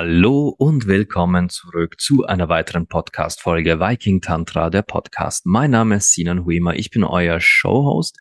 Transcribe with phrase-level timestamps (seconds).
[0.00, 5.44] Hallo und willkommen zurück zu einer weiteren Podcast-Folge Viking Tantra, der Podcast.
[5.44, 8.18] Mein Name ist Sinan Huima, ich bin euer Showhost,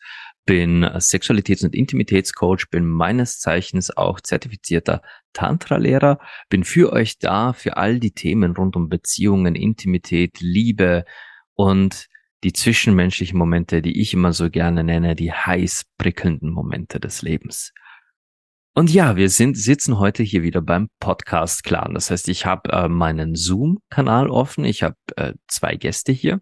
[0.49, 6.17] bin Sexualitäts- und Intimitätscoach, bin meines Zeichens auch zertifizierter Tantra-Lehrer,
[6.49, 11.05] bin für euch da, für all die Themen rund um Beziehungen, Intimität, Liebe
[11.53, 12.07] und
[12.43, 17.71] die zwischenmenschlichen Momente, die ich immer so gerne nenne, die heiß prickelnden Momente des Lebens.
[18.73, 21.93] Und ja, wir sind, sitzen heute hier wieder beim Podcast Clan.
[21.93, 24.65] Das heißt, ich habe äh, meinen Zoom-Kanal offen.
[24.65, 26.41] Ich habe äh, zwei Gäste hier.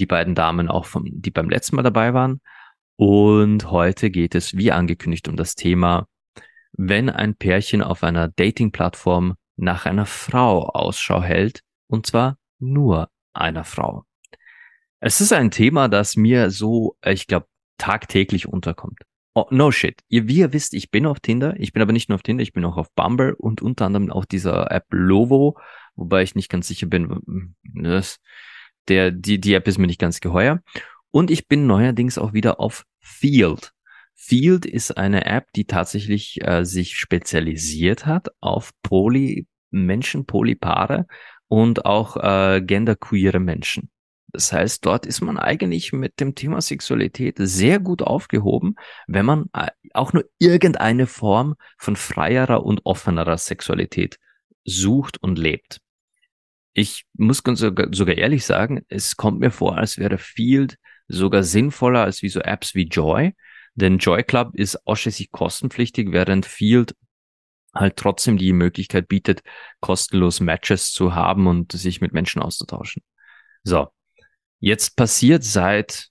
[0.00, 2.40] Die beiden Damen auch vom, die beim letzten Mal dabei waren.
[2.96, 6.08] Und heute geht es, wie angekündigt, um das Thema,
[6.72, 13.64] wenn ein Pärchen auf einer Dating-Plattform nach einer Frau Ausschau hält, und zwar nur einer
[13.64, 14.04] Frau.
[15.00, 17.46] Es ist ein Thema, das mir so, ich glaube,
[17.78, 19.00] tagtäglich unterkommt.
[19.34, 20.00] Oh, no shit.
[20.08, 21.54] Ihr, wie ihr wisst, ich bin auf Tinder.
[21.58, 24.10] Ich bin aber nicht nur auf Tinder, ich bin auch auf Bumble und unter anderem
[24.10, 25.58] auf dieser App Lovo,
[25.94, 28.18] wobei ich nicht ganz sicher bin, das,
[28.88, 30.62] der, die, die App ist mir nicht ganz geheuer.
[31.16, 33.72] Und ich bin neuerdings auch wieder auf Field.
[34.14, 41.06] Field ist eine App, die tatsächlich äh, sich spezialisiert hat auf Poly Menschen, Polypaare
[41.48, 43.88] und auch äh, genderqueere Menschen.
[44.28, 48.74] Das heißt, dort ist man eigentlich mit dem Thema Sexualität sehr gut aufgehoben,
[49.06, 54.18] wenn man äh, auch nur irgendeine Form von freierer und offenerer Sexualität
[54.66, 55.80] sucht und lebt.
[56.74, 60.76] Ich muss ganz sogar, sogar ehrlich sagen, es kommt mir vor, als wäre Field
[61.08, 63.34] sogar sinnvoller als wie so Apps wie Joy,
[63.74, 66.94] denn Joy Club ist ausschließlich kostenpflichtig, während Field
[67.74, 69.42] halt trotzdem die Möglichkeit bietet,
[69.80, 73.02] kostenlos Matches zu haben und sich mit Menschen auszutauschen.
[73.62, 73.88] So,
[74.60, 76.08] jetzt passiert seit,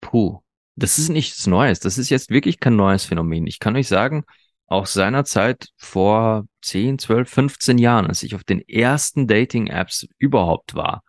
[0.00, 0.40] puh,
[0.76, 1.80] das ist nichts Neues.
[1.80, 3.46] Das ist jetzt wirklich kein neues Phänomen.
[3.46, 4.24] Ich kann euch sagen,
[4.66, 11.02] auch seinerzeit vor 10, 12, 15 Jahren, als ich auf den ersten Dating-Apps überhaupt war,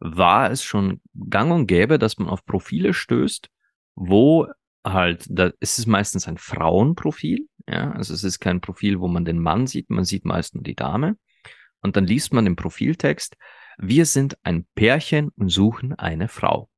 [0.00, 3.48] war es schon gang und gäbe, dass man auf Profile stößt,
[3.94, 4.46] wo
[4.84, 9.24] halt, da ist es meistens ein Frauenprofil, ja, also es ist kein Profil, wo man
[9.24, 11.16] den Mann sieht, man sieht meist nur die Dame.
[11.80, 13.36] Und dann liest man den Profiltext,
[13.78, 16.68] wir sind ein Pärchen und suchen eine Frau.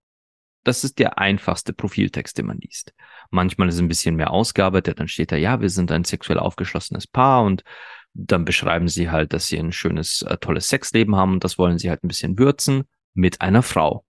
[0.64, 2.92] Das ist der einfachste Profiltext, den man liest.
[3.30, 6.38] Manchmal ist es ein bisschen mehr ausgearbeitet, dann steht da, ja, wir sind ein sexuell
[6.38, 7.64] aufgeschlossenes Paar und
[8.12, 11.78] dann beschreiben sie halt, dass sie ein schönes, äh, tolles Sexleben haben und das wollen
[11.78, 12.84] sie halt ein bisschen würzen
[13.20, 14.04] mit einer Frau.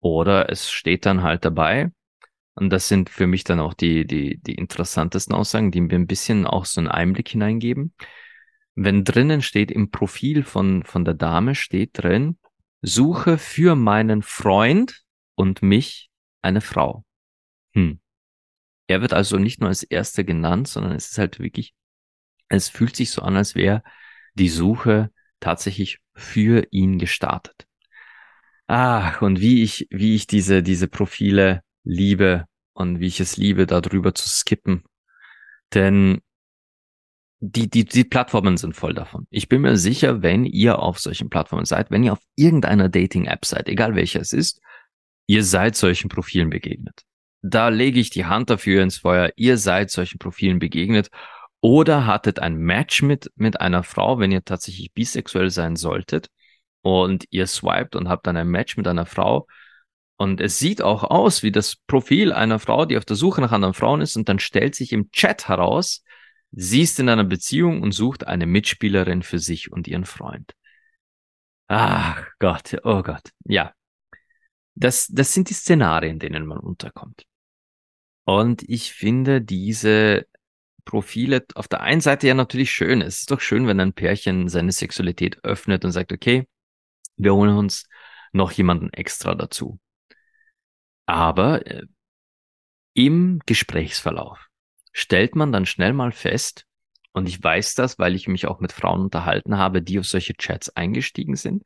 [0.00, 1.90] Oder es steht dann halt dabei,
[2.54, 6.06] und das sind für mich dann auch die, die, die interessantesten Aussagen, die mir ein
[6.06, 7.92] bisschen auch so einen Einblick hineingeben
[8.76, 12.38] wenn drinnen steht, im Profil von, von der Dame steht drin,
[12.82, 15.02] suche für meinen Freund
[15.34, 16.10] und mich
[16.42, 17.04] eine Frau.
[17.72, 18.00] Hm.
[18.86, 21.74] Er wird also nicht nur als Erster genannt, sondern es ist halt wirklich,
[22.48, 23.82] es fühlt sich so an, als wäre
[24.34, 27.65] die Suche tatsächlich für ihn gestartet.
[28.66, 33.66] Ach, und wie ich, wie ich diese, diese Profile liebe und wie ich es liebe,
[33.66, 34.82] darüber zu skippen.
[35.72, 36.20] Denn
[37.40, 39.26] die, die, die Plattformen sind voll davon.
[39.30, 43.44] Ich bin mir sicher, wenn ihr auf solchen Plattformen seid, wenn ihr auf irgendeiner Dating-App
[43.44, 44.60] seid, egal welcher es ist,
[45.26, 47.02] ihr seid solchen Profilen begegnet.
[47.42, 51.10] Da lege ich die Hand dafür ins Feuer, ihr seid solchen Profilen begegnet
[51.60, 56.30] oder hattet ein Match mit, mit einer Frau, wenn ihr tatsächlich bisexuell sein solltet
[56.86, 59.48] und ihr swiped und habt dann ein Match mit einer Frau
[60.16, 63.50] und es sieht auch aus wie das Profil einer Frau, die auf der Suche nach
[63.50, 66.02] anderen Frauen ist und dann stellt sich im Chat heraus,
[66.52, 70.54] Sie ist in einer Beziehung und sucht eine Mitspielerin für sich und ihren Freund.
[71.66, 73.30] Ach Gott, oh Gott.
[73.44, 73.74] Ja.
[74.76, 77.24] Das, das sind die Szenarien, in denen man unterkommt.
[78.24, 80.26] Und ich finde diese
[80.84, 83.02] Profile auf der einen Seite ja natürlich schön.
[83.02, 86.46] Es ist doch schön, wenn ein Pärchen seine Sexualität öffnet und sagt, okay,
[87.16, 87.88] wir holen uns
[88.32, 89.78] noch jemanden extra dazu.
[91.06, 91.86] Aber äh,
[92.94, 94.48] im Gesprächsverlauf
[94.92, 96.66] stellt man dann schnell mal fest,
[97.16, 100.34] und ich weiß das, weil ich mich auch mit Frauen unterhalten habe, die auf solche
[100.34, 101.64] Chats eingestiegen sind.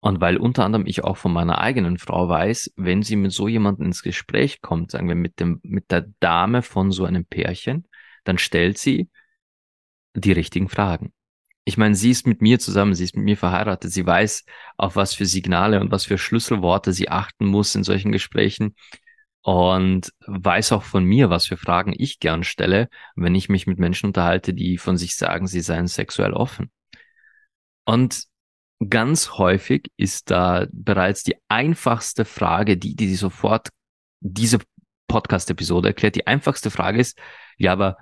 [0.00, 3.48] Und weil unter anderem ich auch von meiner eigenen Frau weiß, wenn sie mit so
[3.48, 7.88] jemandem ins Gespräch kommt, sagen wir mit dem, mit der Dame von so einem Pärchen,
[8.24, 9.08] dann stellt sie
[10.12, 11.14] die richtigen Fragen.
[11.64, 14.44] Ich meine, sie ist mit mir zusammen, sie ist mit mir verheiratet, sie weiß,
[14.76, 18.74] auf was für Signale und was für Schlüsselworte sie achten muss in solchen Gesprächen.
[19.42, 23.78] und weiß auch von mir, was für Fragen ich gern stelle, wenn ich mich mit
[23.78, 26.70] Menschen unterhalte, die von sich sagen, sie seien sexuell offen.
[27.84, 28.24] Und
[28.88, 33.68] ganz häufig ist da bereits die einfachste Frage, die, die sofort
[34.20, 34.58] diese
[35.08, 36.16] Podcast-Episode erklärt.
[36.16, 37.18] Die einfachste Frage ist,
[37.58, 37.98] ja, aber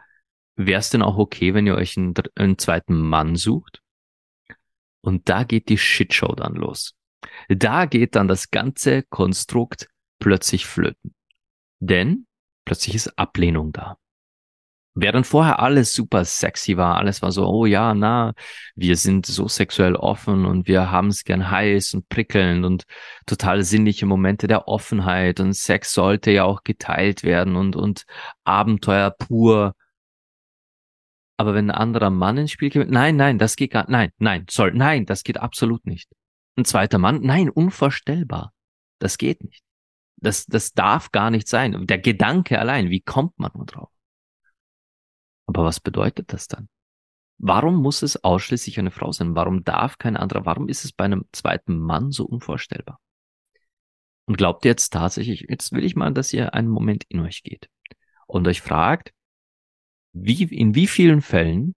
[0.56, 3.80] wäre es denn auch okay, wenn ihr euch einen, einen zweiten Mann sucht?
[5.00, 6.94] Und da geht die Shitshow dann los.
[7.48, 9.88] Da geht dann das ganze Konstrukt
[10.18, 11.14] plötzlich flöten.
[11.80, 12.26] Denn
[12.64, 13.96] plötzlich ist Ablehnung da.
[14.94, 18.34] Während vorher alles super sexy war, alles war so, oh ja, na,
[18.74, 22.84] wir sind so sexuell offen und wir haben es gern heiß und prickelnd und
[23.24, 28.04] total sinnliche Momente der Offenheit und Sex sollte ja auch geteilt werden und, und
[28.44, 29.74] Abenteuer pur.
[31.36, 34.46] Aber wenn ein anderer Mann ins Spiel kommt, nein, nein, das geht gar, nein, nein,
[34.50, 36.10] soll, nein, das geht absolut nicht.
[36.56, 38.52] Ein zweiter Mann, nein, unvorstellbar.
[38.98, 39.64] Das geht nicht.
[40.16, 41.86] Das, das darf gar nicht sein.
[41.86, 43.90] Der Gedanke allein, wie kommt man nur drauf?
[45.46, 46.68] Aber was bedeutet das dann?
[47.38, 49.34] Warum muss es ausschließlich eine Frau sein?
[49.34, 50.46] Warum darf kein anderer?
[50.46, 53.00] Warum ist es bei einem zweiten Mann so unvorstellbar?
[54.26, 57.42] Und glaubt ihr jetzt tatsächlich, jetzt will ich mal, dass ihr einen Moment in euch
[57.42, 57.68] geht
[58.28, 59.12] und euch fragt,
[60.12, 61.74] wie, in wie vielen Fällen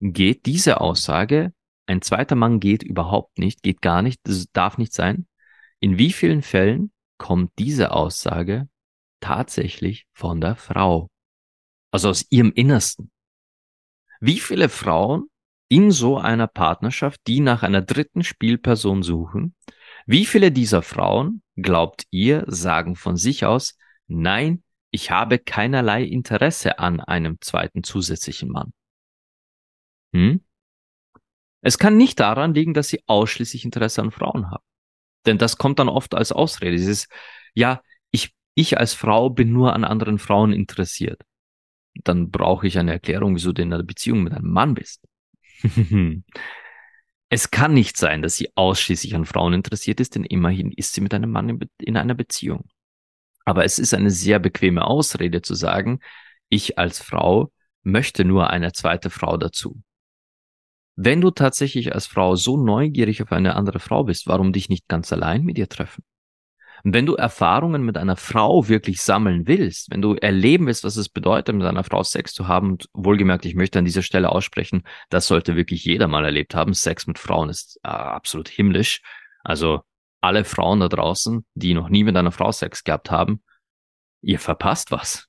[0.00, 1.52] geht diese Aussage,
[1.86, 5.26] ein zweiter Mann geht überhaupt nicht, geht gar nicht, das darf nicht sein.
[5.80, 8.68] In wie vielen Fällen kommt diese Aussage
[9.20, 11.10] tatsächlich von der Frau?
[11.90, 13.10] Also aus ihrem Innersten.
[14.20, 15.28] Wie viele Frauen
[15.68, 19.54] in so einer Partnerschaft, die nach einer dritten Spielperson suchen,
[20.06, 23.76] wie viele dieser Frauen, glaubt ihr, sagen von sich aus,
[24.06, 28.72] nein, ich habe keinerlei Interesse an einem zweiten zusätzlichen Mann.
[30.12, 30.40] Hm?
[31.62, 34.64] Es kann nicht daran liegen, dass sie ausschließlich Interesse an Frauen haben.
[35.26, 36.72] Denn das kommt dann oft als Ausrede.
[36.72, 37.06] Dieses,
[37.54, 41.22] ja, ich, ich als Frau bin nur an anderen Frauen interessiert.
[42.02, 45.06] Dann brauche ich eine Erklärung, wieso du in einer Beziehung mit einem Mann bist.
[47.28, 51.02] es kann nicht sein, dass sie ausschließlich an Frauen interessiert ist, denn immerhin ist sie
[51.02, 52.68] mit einem Mann in, in einer Beziehung.
[53.50, 55.98] Aber es ist eine sehr bequeme Ausrede zu sagen,
[56.50, 57.50] ich als Frau
[57.82, 59.82] möchte nur eine zweite Frau dazu.
[60.94, 64.86] Wenn du tatsächlich als Frau so neugierig auf eine andere Frau bist, warum dich nicht
[64.86, 66.04] ganz allein mit ihr treffen?
[66.84, 70.94] Und wenn du Erfahrungen mit einer Frau wirklich sammeln willst, wenn du erleben willst, was
[70.94, 74.30] es bedeutet, mit einer Frau Sex zu haben, und wohlgemerkt, ich möchte an dieser Stelle
[74.30, 76.72] aussprechen, das sollte wirklich jeder mal erlebt haben.
[76.72, 79.02] Sex mit Frauen ist äh, absolut himmlisch.
[79.42, 79.80] Also
[80.20, 83.42] alle Frauen da draußen, die noch nie mit einer Frau Sex gehabt haben,
[84.22, 85.26] ihr verpasst was.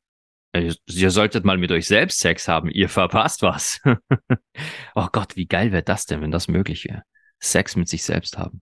[0.53, 3.79] Ihr solltet mal mit euch selbst Sex haben, ihr verpasst was.
[4.95, 7.03] oh Gott, wie geil wäre das denn, wenn das möglich wäre?
[7.39, 8.61] Sex mit sich selbst haben.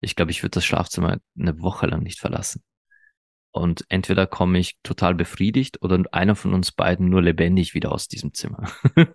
[0.00, 2.62] Ich glaube, ich würde das Schlafzimmer eine Woche lang nicht verlassen.
[3.50, 8.06] Und entweder komme ich total befriedigt oder einer von uns beiden nur lebendig wieder aus
[8.06, 8.70] diesem Zimmer.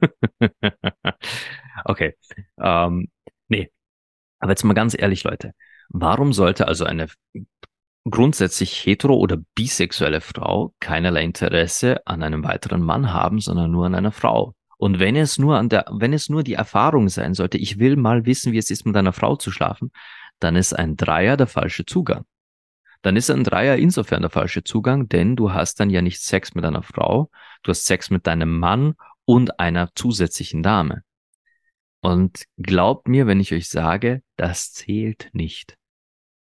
[1.85, 2.15] okay.
[2.59, 3.09] Ähm,
[3.47, 3.71] nee.
[4.39, 5.53] Aber jetzt mal ganz ehrlich, Leute.
[5.89, 7.07] Warum sollte also eine
[8.09, 13.95] grundsätzlich hetero oder bisexuelle Frau keinerlei Interesse an einem weiteren Mann haben, sondern nur an
[13.95, 14.55] einer Frau?
[14.77, 17.95] Und wenn es nur an der, wenn es nur die Erfahrung sein sollte, ich will
[17.95, 19.91] mal wissen, wie es ist, mit einer Frau zu schlafen,
[20.39, 22.25] dann ist ein Dreier der falsche Zugang.
[23.01, 26.55] Dann ist ein Dreier insofern der falsche Zugang, denn du hast dann ja nicht Sex
[26.55, 27.29] mit einer Frau,
[27.61, 31.03] du hast Sex mit deinem Mann und einer zusätzlichen Dame.
[32.01, 35.77] Und glaubt mir, wenn ich euch sage, das zählt nicht.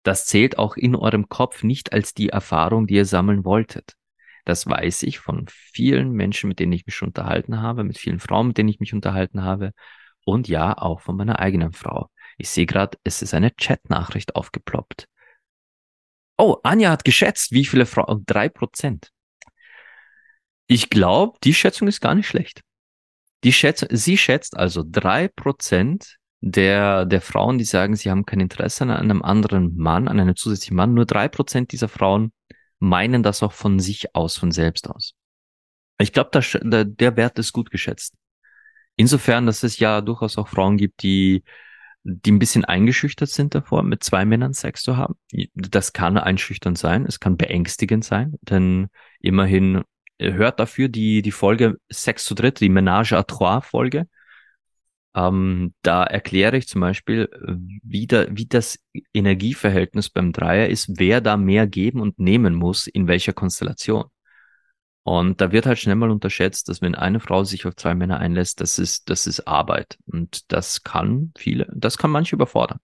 [0.06, 3.96] Das zählt auch in eurem Kopf nicht als die Erfahrung, die ihr sammeln wolltet.
[4.46, 8.20] Das weiß ich von vielen Menschen, mit denen ich mich schon unterhalten habe, mit vielen
[8.20, 9.72] Frauen, mit denen ich mich unterhalten habe
[10.24, 12.12] und ja, auch von meiner eigenen Frau.
[12.38, 15.08] Ich sehe gerade, es ist eine Chat-Nachricht aufgeploppt.
[16.38, 18.26] Oh, Anja hat geschätzt, wie viele Frauen?
[18.28, 19.12] Drei Prozent.
[20.68, 22.62] Ich glaube, die Schätzung ist gar nicht schlecht.
[23.44, 28.40] Die Schätzung, sie schätzt also drei Prozent der, der Frauen, die sagen, sie haben kein
[28.40, 30.94] Interesse an einem anderen Mann, an einem zusätzlichen Mann.
[30.94, 32.34] Nur drei Prozent dieser Frauen
[32.78, 35.16] meinen das auch von sich aus, von selbst aus.
[35.98, 36.30] Ich glaube,
[36.62, 38.14] der, Wert ist gut geschätzt.
[38.96, 41.44] Insofern, dass es ja durchaus auch Frauen gibt, die
[42.08, 45.16] die ein bisschen eingeschüchtert sind davor, mit zwei Männern Sex zu haben.
[45.56, 49.82] Das kann einschüchternd sein, es kann beängstigend sein, denn immerhin
[50.20, 54.08] äh, hört dafür die, die Folge Sex zu dritt, die Ménage à trois Folge.
[55.16, 57.30] Ähm, da erkläre ich zum Beispiel,
[57.84, 58.80] wie, da, wie das
[59.14, 64.06] Energieverhältnis beim Dreier ist, wer da mehr geben und nehmen muss, in welcher Konstellation.
[65.04, 68.20] Und da wird halt schnell mal unterschätzt, dass wenn eine Frau sich auf zwei Männer
[68.20, 69.98] einlässt, das ist, das ist Arbeit.
[70.08, 72.80] Und das kann viele, das kann manche überfordern.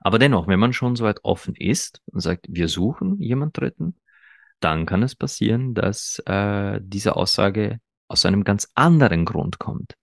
[0.00, 4.00] Aber dennoch, wenn man schon so weit offen ist und sagt, wir suchen jemand Dritten,
[4.58, 9.94] dann kann es passieren, dass äh, diese Aussage aus einem ganz anderen Grund kommt.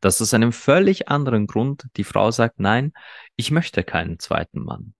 [0.00, 2.92] Dass aus einem völlig anderen Grund die Frau sagt, nein,
[3.36, 4.94] ich möchte keinen zweiten Mann.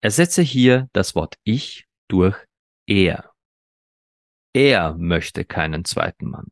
[0.00, 2.36] Ersetze hier das Wort ich durch
[2.86, 3.32] er.
[4.52, 6.48] Er möchte keinen zweiten Mann.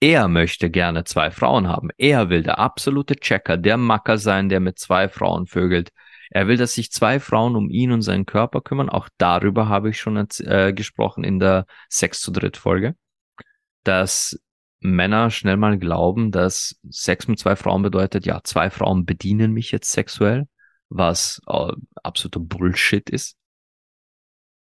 [0.00, 1.90] Er möchte gerne zwei Frauen haben.
[1.98, 5.90] Er will der absolute Checker, der Macker sein, der mit zwei Frauen vögelt.
[6.30, 8.90] Er will, dass sich zwei Frauen um ihn und seinen Körper kümmern.
[8.90, 12.94] Auch darüber habe ich schon äh, gesprochen in der Sex zu dritt Folge.
[13.82, 14.38] Dass
[14.80, 19.70] Männer schnell mal glauben, dass Sex mit zwei Frauen bedeutet, ja, zwei Frauen bedienen mich
[19.70, 20.46] jetzt sexuell,
[20.88, 23.36] was äh, absoluter Bullshit ist.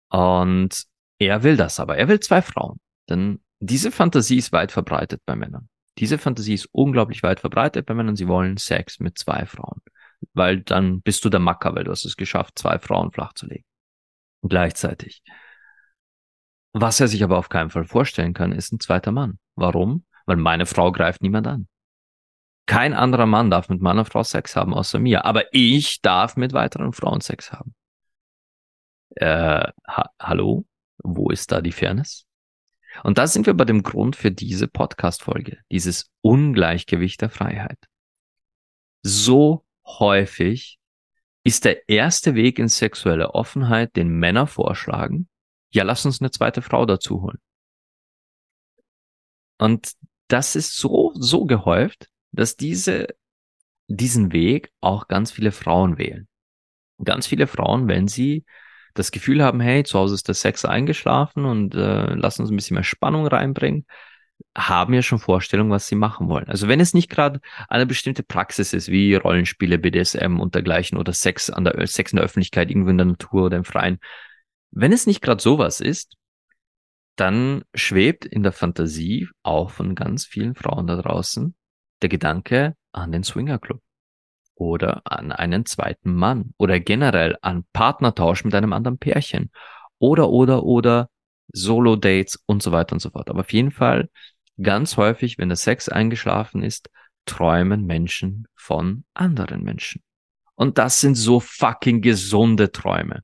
[0.09, 0.85] Und
[1.19, 1.97] er will das aber.
[1.97, 2.79] Er will zwei Frauen.
[3.09, 5.69] Denn diese Fantasie ist weit verbreitet bei Männern.
[5.97, 8.15] Diese Fantasie ist unglaublich weit verbreitet bei Männern.
[8.15, 9.81] Sie wollen Sex mit zwei Frauen.
[10.33, 13.47] Weil dann bist du der Macker, weil du hast es geschafft, zwei Frauen flach zu
[13.47, 13.65] legen.
[14.43, 15.23] Gleichzeitig.
[16.79, 19.39] Was er sich aber auf keinen Fall vorstellen kann, ist ein zweiter Mann.
[19.55, 20.05] Warum?
[20.27, 21.67] Weil meine Frau greift niemand an.
[22.67, 25.25] Kein anderer Mann darf mit meiner Frau Sex haben außer mir.
[25.25, 27.73] Aber ich darf mit weiteren Frauen Sex haben.
[29.15, 30.65] Äh, ha hallo?
[30.99, 32.25] Wo ist da die Fairness?
[33.03, 37.79] Und da sind wir bei dem Grund für diese Podcast-Folge, dieses Ungleichgewicht der Freiheit.
[39.01, 40.77] So häufig
[41.43, 45.27] ist der erste Weg in sexuelle Offenheit, den Männer vorschlagen,
[45.77, 47.37] ja, lass uns eine zweite Frau dazu holen.
[49.59, 49.91] Und
[50.27, 53.09] das ist so, so gehäuft, dass diese,
[53.87, 56.27] diesen Weg auch ganz viele Frauen wählen.
[57.03, 58.43] Ganz viele Frauen, wenn sie
[58.95, 62.55] das Gefühl haben, hey, zu Hause ist der Sex eingeschlafen und äh, lass uns ein
[62.55, 63.85] bisschen mehr Spannung reinbringen,
[64.55, 66.47] haben ja schon Vorstellungen, was sie machen wollen.
[66.47, 71.13] Also wenn es nicht gerade eine bestimmte Praxis ist, wie Rollenspiele, BDSM und dergleichen oder
[71.13, 73.99] Sex an der Sex in der Öffentlichkeit, irgendwo in der Natur oder im Freien,
[74.71, 76.15] wenn es nicht gerade sowas ist,
[77.15, 81.55] dann schwebt in der Fantasie auch von ganz vielen Frauen da draußen
[82.01, 83.81] der Gedanke an den Swingerclub
[84.55, 89.51] oder an einen zweiten Mann oder generell an Partnertausch mit einem anderen Pärchen
[89.99, 91.09] oder oder oder
[91.53, 93.29] Solo-Dates und so weiter und so fort.
[93.29, 94.09] Aber auf jeden Fall
[94.61, 96.89] ganz häufig, wenn der Sex eingeschlafen ist,
[97.25, 100.03] träumen Menschen von anderen Menschen.
[100.55, 103.23] Und das sind so fucking gesunde Träume.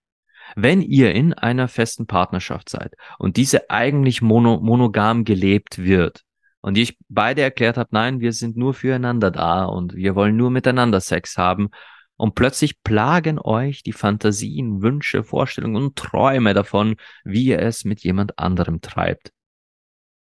[0.55, 6.23] Wenn ihr in einer festen Partnerschaft seid und diese eigentlich mono monogam gelebt wird,
[6.63, 10.49] und ich beide erklärt habe, nein, wir sind nur füreinander da und wir wollen nur
[10.49, 11.69] miteinander Sex haben.
[12.15, 16.95] Und plötzlich plagen euch die Fantasien, Wünsche, Vorstellungen und Träume davon,
[17.25, 19.33] wie ihr es mit jemand anderem treibt.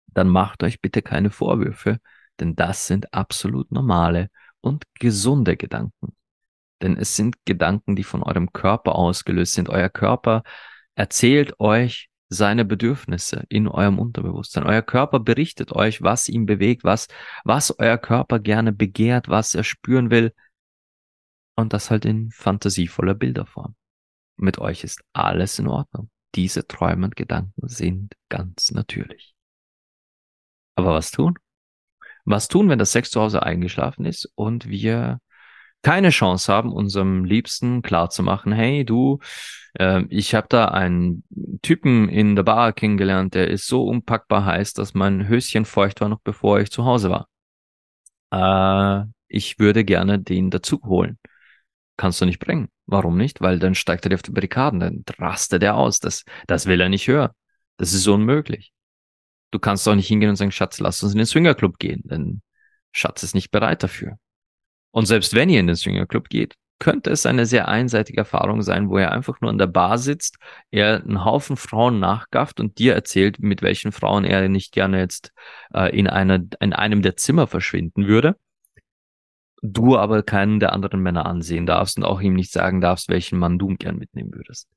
[0.08, 1.98] Dann macht euch bitte keine Vorwürfe,
[2.40, 4.28] denn das sind absolut normale
[4.60, 6.16] und gesunde Gedanken.
[6.84, 9.70] Denn es sind Gedanken, die von eurem Körper ausgelöst sind.
[9.70, 10.42] Euer Körper
[10.94, 14.64] erzählt euch seine Bedürfnisse in eurem Unterbewusstsein.
[14.64, 17.08] Euer Körper berichtet euch, was ihn bewegt, was,
[17.42, 20.34] was euer Körper gerne begehrt, was er spüren will.
[21.56, 23.76] Und das halt in fantasievoller Bilderform.
[24.36, 26.10] Mit euch ist alles in Ordnung.
[26.34, 29.34] Diese Träume und Gedanken sind ganz natürlich.
[30.74, 31.38] Aber was tun?
[32.26, 35.20] Was tun, wenn das Sex zu Hause eingeschlafen ist und wir
[35.84, 39.20] keine Chance haben, unserem Liebsten klarzumachen, hey du,
[39.78, 41.24] äh, ich habe da einen
[41.62, 46.08] Typen in der Bar kennengelernt, der ist so unpackbar heiß, dass mein Höschen feucht war,
[46.08, 47.28] noch bevor ich zu Hause war.
[48.32, 51.18] Äh, ich würde gerne den dazu holen.
[51.96, 52.68] Kannst du nicht bringen.
[52.86, 53.40] Warum nicht?
[53.40, 56.00] Weil dann steigt er dir auf die Barrikaden, dann rastet er aus.
[56.00, 57.30] Das, das will er nicht hören.
[57.76, 58.72] Das ist unmöglich.
[59.50, 62.42] Du kannst doch nicht hingehen und sagen, Schatz, lass uns in den Swingerclub gehen, denn
[62.92, 64.18] Schatz ist nicht bereit dafür.
[64.94, 68.88] Und selbst wenn ihr in den Swingerclub geht, könnte es eine sehr einseitige Erfahrung sein,
[68.88, 70.36] wo er einfach nur an der Bar sitzt,
[70.70, 75.32] er einen Haufen Frauen nachgafft und dir erzählt, mit welchen Frauen er nicht gerne jetzt
[75.74, 78.36] äh, in, einer, in einem der Zimmer verschwinden würde.
[79.62, 83.40] Du aber keinen der anderen Männer ansehen darfst und auch ihm nicht sagen darfst, welchen
[83.40, 84.68] Mann du gern mitnehmen würdest.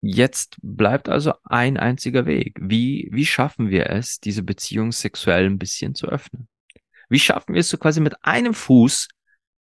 [0.00, 2.58] Jetzt bleibt also ein einziger Weg.
[2.60, 6.48] Wie, wie schaffen wir es, diese Beziehung sexuell ein bisschen zu öffnen?
[7.14, 9.06] Wie schaffen wir es so quasi mit einem Fuß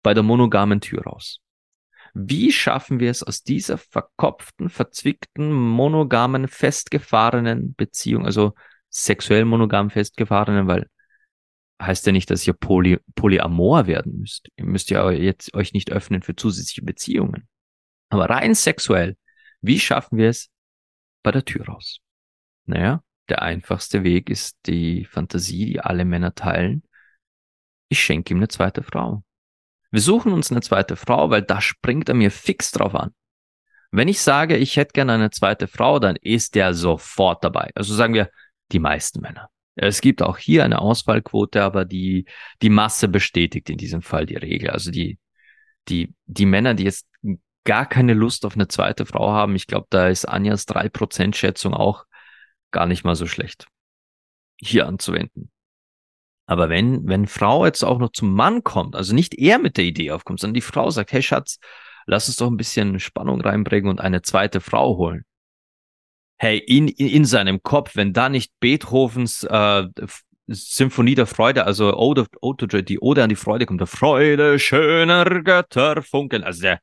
[0.02, 1.38] bei der monogamen Tür raus?
[2.14, 8.54] Wie schaffen wir es aus dieser verkopften, verzwickten, monogamen, festgefahrenen Beziehung, also
[8.88, 10.88] sexuell monogam festgefahrenen, weil
[11.78, 14.48] heißt ja nicht, dass ihr poly, polyamor werden müsst.
[14.56, 17.48] Ihr müsst ja jetzt euch nicht öffnen für zusätzliche Beziehungen.
[18.08, 19.18] Aber rein sexuell,
[19.60, 20.48] wie schaffen wir es
[21.22, 21.98] bei der Tür raus?
[22.64, 26.84] Naja, der einfachste Weg ist die Fantasie, die alle Männer teilen,
[27.92, 29.22] ich schenke ihm eine zweite Frau.
[29.90, 33.14] Wir suchen uns eine zweite Frau, weil da springt er mir fix drauf an.
[33.90, 37.70] Wenn ich sage, ich hätte gerne eine zweite Frau, dann ist der sofort dabei.
[37.74, 38.30] Also sagen wir,
[38.72, 39.50] die meisten Männer.
[39.74, 42.24] Es gibt auch hier eine Ausfallquote, aber die,
[42.62, 44.70] die Masse bestätigt in diesem Fall die Regel.
[44.70, 45.18] Also die,
[45.88, 47.06] die, die Männer, die jetzt
[47.64, 51.74] gar keine Lust auf eine zweite Frau haben, ich glaube, da ist Anjas 3% Schätzung
[51.74, 52.06] auch
[52.70, 53.66] gar nicht mal so schlecht
[54.56, 55.51] hier anzuwenden.
[56.52, 59.84] Aber wenn, wenn Frau jetzt auch noch zum Mann kommt, also nicht er mit der
[59.84, 61.58] Idee aufkommt, sondern die Frau sagt, hey Schatz,
[62.04, 65.24] lass uns doch ein bisschen Spannung reinbringen und eine zweite Frau holen.
[66.36, 69.86] Hey, in, in, in seinem Kopf, wenn da nicht Beethovens äh,
[70.46, 75.24] Symphonie der Freude, also Ode, Ode, die Ode an die Freude kommt, der Freude schöner
[75.24, 76.80] Götter funkeln, also der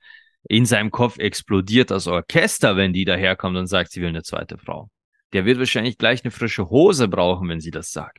[0.47, 4.57] in seinem Kopf explodiert das Orchester, wenn die daherkommt und sagt, sie will eine zweite
[4.57, 4.89] Frau.
[5.31, 8.17] Der wird wahrscheinlich gleich eine frische Hose brauchen, wenn sie das sagt.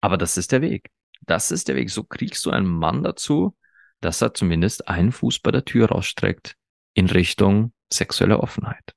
[0.00, 0.90] Aber das ist der Weg.
[1.22, 1.90] Das ist der Weg.
[1.90, 3.56] So kriegst du einen Mann dazu,
[4.00, 6.56] dass er zumindest einen Fuß bei der Tür rausstreckt
[6.94, 8.94] in Richtung sexuelle Offenheit.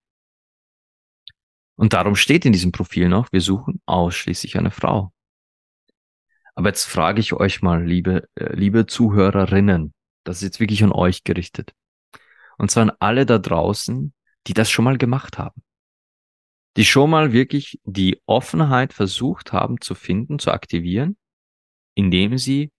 [1.76, 5.14] Und darum steht in diesem Profil noch, wir suchen ausschließlich eine Frau.
[6.56, 9.94] Aber jetzt frage ich euch mal, liebe, äh, liebe Zuhörerinnen,
[10.26, 11.74] das ist jetzt wirklich an euch gerichtet.
[12.58, 14.14] Und zwar an alle da draußen,
[14.48, 15.64] die das schon mal gemacht haben.
[16.78, 21.18] Die schon mal wirklich die Offenheit versucht haben zu finden, zu aktivieren,
[21.96, 22.72] indem sie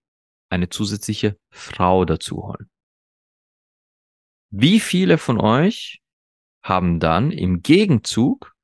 [0.48, 2.70] eine zusätzliche Frau dazu holen.
[4.50, 6.00] Wie viele von euch
[6.62, 8.54] haben dann im Gegenzug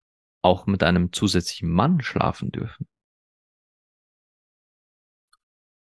[0.42, 2.88] auch mit einem zusätzlichen Mann schlafen dürfen?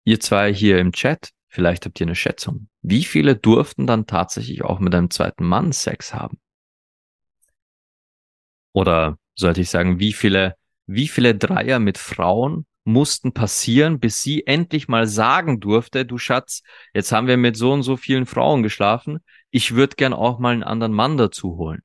[0.05, 2.69] Ihr zwei hier im Chat, vielleicht habt ihr eine Schätzung.
[2.81, 6.41] Wie viele durften dann tatsächlich auch mit einem zweiten Mann Sex haben?
[8.73, 10.57] Oder sollte ich sagen, wie viele,
[10.87, 16.63] wie viele Dreier mit Frauen mussten passieren, bis sie endlich mal sagen durfte, du Schatz,
[16.95, 19.21] jetzt haben wir mit so und so vielen Frauen geschlafen,
[19.51, 21.83] ich würde gern auch mal einen anderen Mann dazu holen.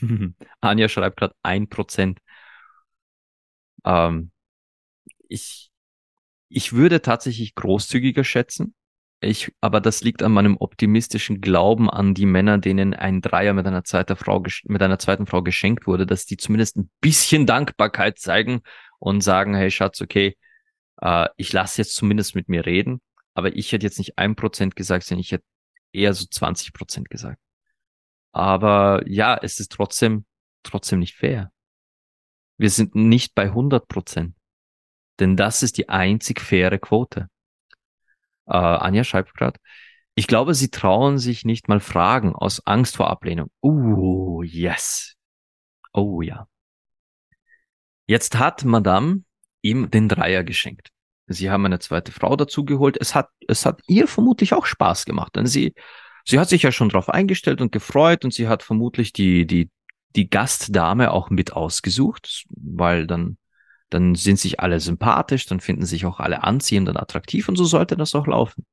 [0.60, 2.18] Anja schreibt gerade ein Prozent.
[3.84, 4.30] Ähm,
[5.28, 5.70] ich,
[6.48, 8.74] ich würde tatsächlich großzügiger schätzen.
[9.24, 13.68] Ich, aber das liegt an meinem optimistischen Glauben an die Männer, denen ein Dreier mit
[13.68, 18.18] einer zweiten Frau, mit einer zweiten Frau geschenkt wurde, dass die zumindest ein bisschen Dankbarkeit
[18.18, 18.62] zeigen
[18.98, 20.36] und sagen, hey Schatz, okay,
[21.00, 23.00] äh, ich lasse jetzt zumindest mit mir reden,
[23.34, 25.44] aber ich hätte jetzt nicht ein Prozent gesagt, sondern ich hätte
[25.92, 27.40] eher so 20 Prozent gesagt.
[28.32, 30.24] Aber ja, es ist trotzdem,
[30.64, 31.52] trotzdem nicht fair.
[32.58, 34.34] Wir sind nicht bei 100 Prozent.
[35.20, 37.28] Denn das ist die einzig faire Quote.
[38.46, 39.58] Äh, Anja schreibt gerade,
[40.14, 43.50] ich glaube, sie trauen sich nicht mal fragen aus Angst vor Ablehnung.
[43.62, 45.14] Uh, yes.
[45.92, 46.46] Oh ja.
[48.06, 49.22] Jetzt hat Madame
[49.62, 50.90] ihm den Dreier geschenkt.
[51.26, 52.98] Sie haben eine zweite Frau dazugeholt.
[53.00, 55.72] Es hat, es hat ihr vermutlich auch Spaß gemacht, denn sie,
[56.26, 59.70] sie hat sich ja schon darauf eingestellt und gefreut und sie hat vermutlich die, die,
[60.14, 63.38] die Gastdame auch mit ausgesucht, weil dann,
[63.92, 67.64] dann sind sich alle sympathisch, dann finden sich auch alle anziehend und attraktiv und so
[67.64, 68.64] sollte das auch laufen.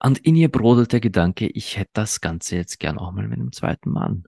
[0.00, 3.38] Und in ihr brodelt der Gedanke, ich hätte das Ganze jetzt gern auch mal mit
[3.38, 4.24] einem zweiten Mann.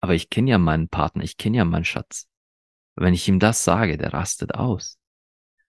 [0.00, 2.28] Aber ich kenne ja meinen Partner, ich kenne ja meinen Schatz.
[2.94, 4.98] Wenn ich ihm das sage, der rastet aus.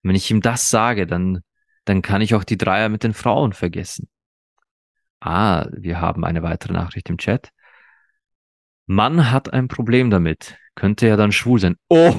[0.03, 1.41] Wenn ich ihm das sage, dann,
[1.85, 4.07] dann kann ich auch die Dreier mit den Frauen vergessen.
[5.19, 7.51] Ah, wir haben eine weitere Nachricht im Chat.
[8.85, 10.57] Mann hat ein Problem damit.
[10.77, 11.75] Könnte er dann schwul sein.
[11.89, 12.13] Oh,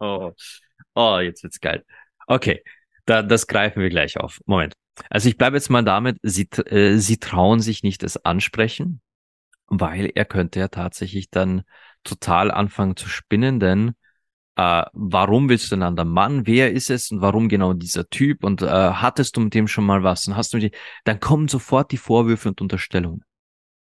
[0.94, 1.84] oh jetzt wird's geil.
[2.26, 2.64] Okay,
[3.04, 4.40] da, das greifen wir gleich auf.
[4.46, 4.72] Moment.
[5.10, 9.02] Also ich bleibe jetzt mal damit, sie, äh, sie trauen sich nicht das ansprechen,
[9.66, 11.64] weil er könnte ja tatsächlich dann
[12.02, 13.92] total anfangen zu spinnen, denn
[14.56, 16.46] äh, warum willst du einen anderen Mann?
[16.46, 18.42] Wer ist es und warum genau dieser Typ?
[18.42, 20.26] Und äh, hattest du mit dem schon mal was?
[20.28, 23.22] Und hast du mit dem, dann kommen sofort die Vorwürfe und Unterstellungen.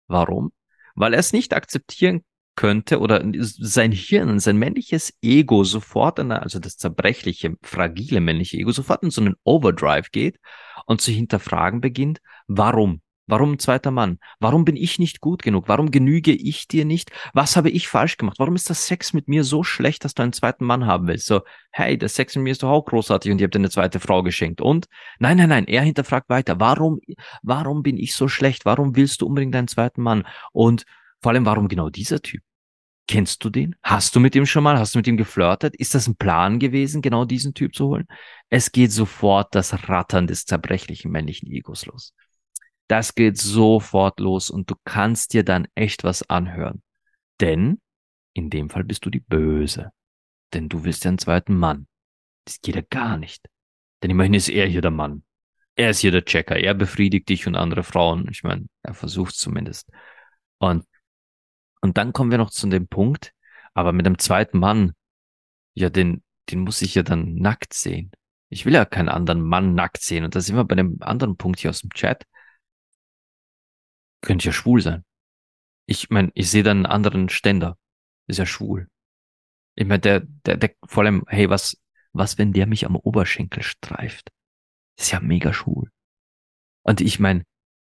[0.08, 0.52] Warum?
[0.96, 2.24] Weil er es nicht akzeptieren
[2.60, 8.72] könnte oder sein Hirn, sein männliches Ego sofort, in, also das zerbrechliche, fragile männliche Ego
[8.72, 10.41] sofort in so einen Overdrive geht
[10.86, 13.00] und zu hinterfragen beginnt, warum?
[13.28, 14.19] Warum zweiter Mann?
[14.41, 15.69] Warum bin ich nicht gut genug?
[15.69, 17.12] Warum genüge ich dir nicht?
[17.34, 18.39] Was habe ich falsch gemacht?
[18.39, 21.28] Warum ist das Sex mit mir so schlecht, dass du einen zweiten Mann haben willst?
[21.28, 24.02] So, hey, der Sex mit mir ist doch auch großartig und ihr habt eine zweite
[24.02, 24.60] Frau geschenkt.
[24.60, 24.88] Und?
[25.19, 26.60] Nein, nein, nein, er hinterfragt weiter.
[26.60, 27.00] Warum,
[27.41, 28.65] warum bin ich so schlecht?
[28.65, 30.28] Warum willst du unbedingt einen zweiten Mann?
[30.52, 30.84] Und
[31.22, 32.41] vor allem, warum genau dieser Typ?
[33.10, 33.76] Kennst du den?
[33.82, 34.78] Hast du mit ihm schon mal?
[34.78, 35.76] Hast du mit ihm geflirtet?
[35.76, 38.06] Ist das ein Plan gewesen, genau diesen Typ zu holen?
[38.50, 42.13] Es geht sofort das Rattern des zerbrechlichen männlichen Egos los.
[42.88, 46.84] Das geht sofort los und du kannst dir dann echt was anhören.
[47.41, 47.82] Denn
[48.34, 49.89] in dem Fall bist du die Böse.
[50.54, 51.88] Denn du willst ja einen zweiten Mann.
[52.45, 53.43] Das geht ja gar nicht.
[54.04, 55.24] Denn immerhin ist er hier der Mann.
[55.76, 58.28] er ist hier der Checker, er befriedigt dich und andere Frauen.
[58.30, 59.89] Ich meine, er versucht zumindest.
[60.60, 60.86] Und,
[61.82, 63.34] und dann kommen wir noch zu dem Punkt,
[63.74, 64.94] aber mit dem zweiten Mann,
[65.74, 68.12] ja, den, den muss ich ja dann nackt sehen.
[68.50, 70.24] Ich will ja keinen anderen Mann nackt sehen.
[70.26, 72.26] Und da sind wir bei dem anderen Punkt hier aus dem Chat.
[74.22, 75.06] Könnte ja schwul sein.
[75.86, 77.78] Ich meine, ich sehe da einen anderen Ständer.
[78.28, 78.88] Ist ja schwul.
[79.76, 81.78] Ich meine, der, der, der, vor allem, hey, was,
[82.12, 84.32] was, wenn der mich am Oberschenkel streift?
[85.00, 85.92] ist ja mega schwul.
[86.84, 87.46] Und ich meine,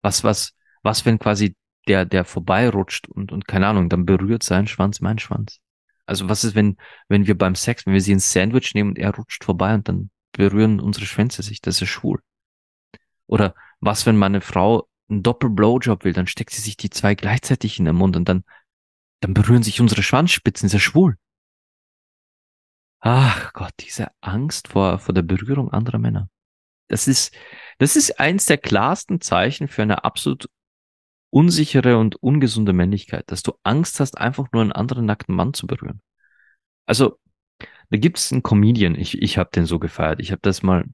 [0.02, 1.56] was, was, was, wenn quasi
[1.88, 5.60] der, der vorbeirutscht und, und keine Ahnung, dann berührt sein Schwanz mein Schwanz?
[6.06, 6.76] Also was ist, wenn,
[7.08, 9.88] wenn wir beim Sex, wenn wir sie ins Sandwich nehmen und er rutscht vorbei und
[9.88, 11.60] dann berühren unsere Schwänze sich?
[11.60, 12.20] Das ist schwul.
[13.26, 17.78] Oder was, wenn meine Frau einen Doppel-Blowjob will, dann steckt sie sich die zwei gleichzeitig
[17.78, 18.44] in den Mund und dann,
[19.20, 21.16] dann berühren sich unsere Schwanzspitzen, ist ja schwul.
[23.00, 26.28] Ach Gott, diese Angst vor, vor der Berührung anderer Männer.
[26.88, 27.34] Das ist,
[27.78, 30.50] das ist eins der klarsten Zeichen für eine absolut
[31.30, 35.66] unsichere und ungesunde Männlichkeit, dass du Angst hast, einfach nur einen anderen nackten Mann zu
[35.66, 36.00] berühren.
[36.86, 37.18] Also,
[37.90, 40.20] da gibt es einen Comedian, ich, ich habe den so gefeiert.
[40.20, 40.84] Ich habe das mal,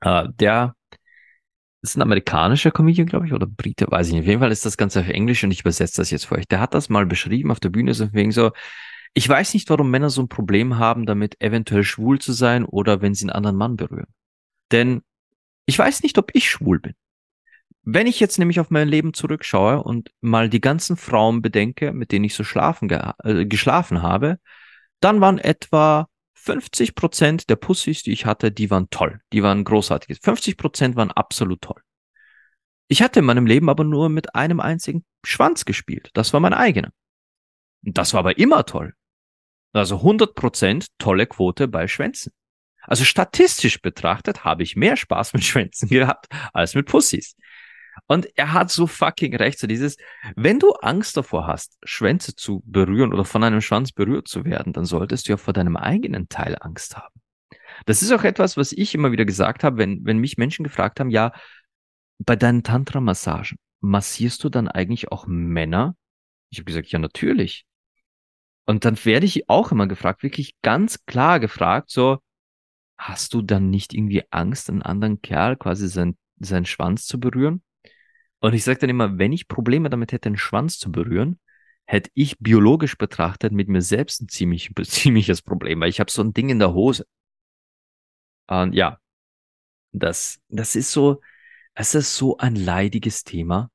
[0.00, 0.76] äh, der
[1.82, 4.22] ist ein amerikanischer Comedian, glaube ich, oder Brite, weiß ich nicht.
[4.22, 6.48] Auf jeden Fall ist das Ganze auf Englisch und ich übersetze das jetzt für euch.
[6.48, 8.52] Der hat das mal beschrieben auf der Bühne, so wegen so,
[9.12, 13.02] ich weiß nicht, warum Männer so ein Problem haben, damit eventuell schwul zu sein oder
[13.02, 14.08] wenn sie einen anderen Mann berühren.
[14.72, 15.02] Denn
[15.66, 16.94] ich weiß nicht, ob ich schwul bin.
[17.84, 22.12] Wenn ich jetzt nämlich auf mein Leben zurückschaue und mal die ganzen Frauen bedenke, mit
[22.12, 24.38] denen ich so schlafen ge äh, geschlafen habe,
[25.00, 29.20] dann waren etwa 50 Prozent der Pussys, die ich hatte, die waren toll.
[29.32, 30.18] Die waren großartig.
[30.22, 31.80] 50 Prozent waren absolut toll.
[32.88, 36.10] Ich hatte in meinem Leben aber nur mit einem einzigen Schwanz gespielt.
[36.14, 36.90] Das war mein eigener.
[37.82, 38.94] Das war aber immer toll.
[39.72, 42.32] Also 100 Prozent tolle Quote bei Schwänzen.
[42.82, 47.36] Also statistisch betrachtet habe ich mehr Spaß mit Schwänzen gehabt als mit Pussys.
[48.06, 49.96] Und er hat so fucking recht, so dieses,
[50.36, 54.72] wenn du Angst davor hast, Schwänze zu berühren oder von einem Schwanz berührt zu werden,
[54.72, 57.14] dann solltest du ja vor deinem eigenen Teil Angst haben.
[57.86, 61.00] Das ist auch etwas, was ich immer wieder gesagt habe, wenn, wenn mich Menschen gefragt
[61.00, 61.32] haben, ja,
[62.18, 65.96] bei deinen Tantra-Massagen, massierst du dann eigentlich auch Männer?
[66.50, 67.66] Ich habe gesagt, ja, natürlich.
[68.66, 72.18] Und dann werde ich auch immer gefragt, wirklich ganz klar gefragt, so,
[72.96, 77.62] hast du dann nicht irgendwie Angst, einen anderen Kerl quasi sein, seinen Schwanz zu berühren?
[78.44, 81.40] Und ich sage dann immer, wenn ich Probleme damit hätte, einen Schwanz zu berühren,
[81.86, 86.22] hätte ich biologisch betrachtet mit mir selbst ein ziemlich, ziemliches Problem, weil ich habe so
[86.22, 87.06] ein Ding in der Hose.
[88.46, 88.98] Und ja,
[89.92, 91.22] das, das ist so,
[91.72, 93.70] es ist so ein leidiges Thema.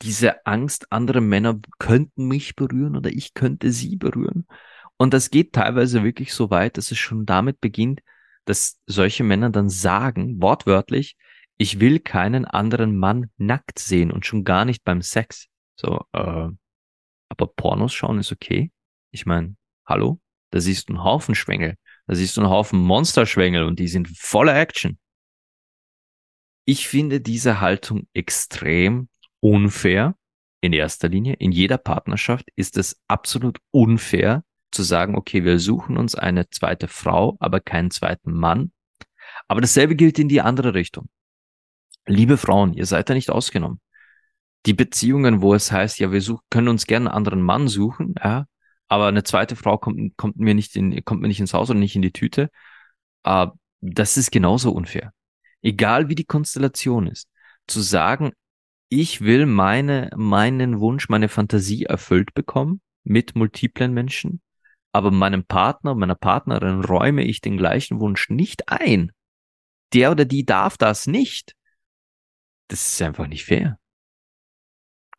[0.00, 4.46] Diese Angst, andere Männer könnten mich berühren oder ich könnte sie berühren.
[4.96, 8.00] Und das geht teilweise wirklich so weit, dass es schon damit beginnt,
[8.46, 11.18] dass solche Männer dann sagen, wortwörtlich,
[11.58, 15.46] ich will keinen anderen Mann nackt sehen und schon gar nicht beim Sex.
[15.76, 16.48] So, äh,
[17.28, 18.70] aber Pornos schauen ist okay.
[19.10, 20.20] Ich meine, hallo?
[20.50, 21.76] Da siehst du einen Haufen Schwengel.
[22.06, 24.98] Da siehst du einen Haufen Monsterschwengel und die sind voller Action.
[26.64, 29.08] Ich finde diese Haltung extrem
[29.40, 30.16] unfair.
[30.60, 34.42] In erster Linie, in jeder Partnerschaft ist es absolut unfair,
[34.72, 38.72] zu sagen, okay, wir suchen uns eine zweite Frau, aber keinen zweiten Mann.
[39.48, 41.08] Aber dasselbe gilt in die andere Richtung.
[42.06, 43.80] Liebe Frauen, ihr seid da nicht ausgenommen.
[44.64, 48.14] Die Beziehungen, wo es heißt, ja, wir suchen, können uns gerne einen anderen Mann suchen,
[48.22, 48.46] ja,
[48.88, 51.78] aber eine zweite Frau kommt, kommt mir nicht in, kommt mir nicht ins Haus und
[51.78, 52.50] nicht in die Tüte.
[53.26, 53.48] Uh,
[53.80, 55.12] das ist genauso unfair.
[55.62, 57.28] Egal wie die Konstellation ist.
[57.66, 58.32] Zu sagen,
[58.88, 64.40] ich will meine, meinen Wunsch, meine Fantasie erfüllt bekommen mit multiplen Menschen,
[64.92, 69.10] aber meinem Partner, meiner Partnerin räume ich den gleichen Wunsch nicht ein.
[69.92, 71.54] Der oder die darf das nicht.
[72.68, 73.78] Das ist einfach nicht fair.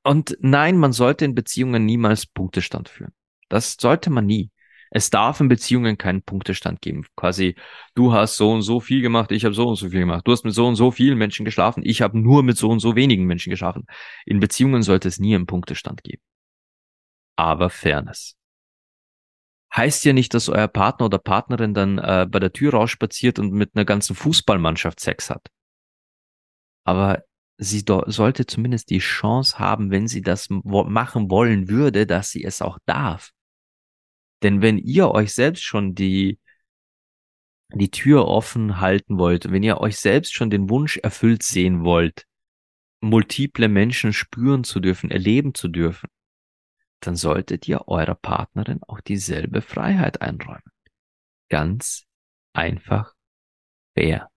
[0.04, 3.14] Und nein, man sollte in Beziehungen niemals Punktestand führen.
[3.50, 4.52] Das sollte man nie.
[4.90, 7.06] Es darf in Beziehungen keinen Punktestand geben.
[7.18, 7.56] Quasi,
[7.94, 10.26] du hast so und so viel gemacht, ich habe so und so viel gemacht.
[10.26, 12.80] Du hast mit so und so vielen Menschen geschlafen, ich habe nur mit so und
[12.80, 13.86] so wenigen Menschen geschlafen.
[14.26, 16.22] In Beziehungen sollte es nie einen Punktestand geben.
[17.36, 18.38] Aber Fairness
[19.76, 23.52] heißt ja nicht, dass euer Partner oder Partnerin dann äh, bei der Tür rausspaziert und
[23.52, 25.50] mit einer ganzen Fußballmannschaft Sex hat.
[26.84, 27.24] Aber
[27.58, 32.62] sie sollte zumindest die Chance haben, wenn sie das machen wollen würde, dass sie es
[32.62, 33.32] auch darf.
[34.44, 36.40] Denn wenn ihr euch selbst schon die,
[37.74, 42.26] die Tür offen halten wollt, wenn ihr euch selbst schon den Wunsch erfüllt sehen wollt,
[43.02, 46.10] multiple Menschen spüren zu dürfen, erleben zu dürfen,
[47.00, 50.72] dann solltet ihr eurer Partnerin auch dieselbe Freiheit einräumen.
[51.50, 52.06] Ganz
[52.54, 53.14] einfach
[53.96, 54.30] fair.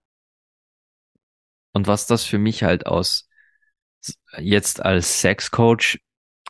[1.72, 3.28] Und was das für mich halt aus
[4.38, 6.00] jetzt als Sexcoach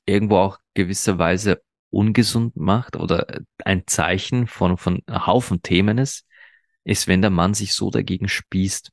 [0.07, 3.27] irgendwo auch gewisserweise ungesund macht oder
[3.65, 6.27] ein Zeichen von, von Haufen Themen ist,
[6.85, 8.91] ist, wenn der Mann sich so dagegen spießt,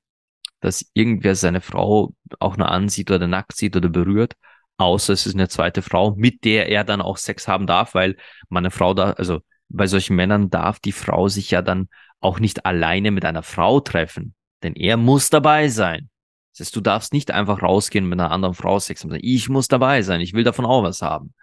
[0.59, 4.33] dass irgendwer seine Frau auch nur ansieht oder nackt sieht oder berührt,
[4.77, 8.17] außer es ist eine zweite Frau, mit der er dann auch Sex haben darf, weil
[8.49, 12.65] meine Frau da, also bei solchen Männern darf die Frau sich ja dann auch nicht
[12.65, 16.09] alleine mit einer Frau treffen, denn er muss dabei sein.
[16.57, 19.15] Das heißt, du darfst nicht einfach rausgehen mit einer anderen Frau Sex haben.
[19.21, 21.35] Ich muss dabei sein, ich will davon auch was haben.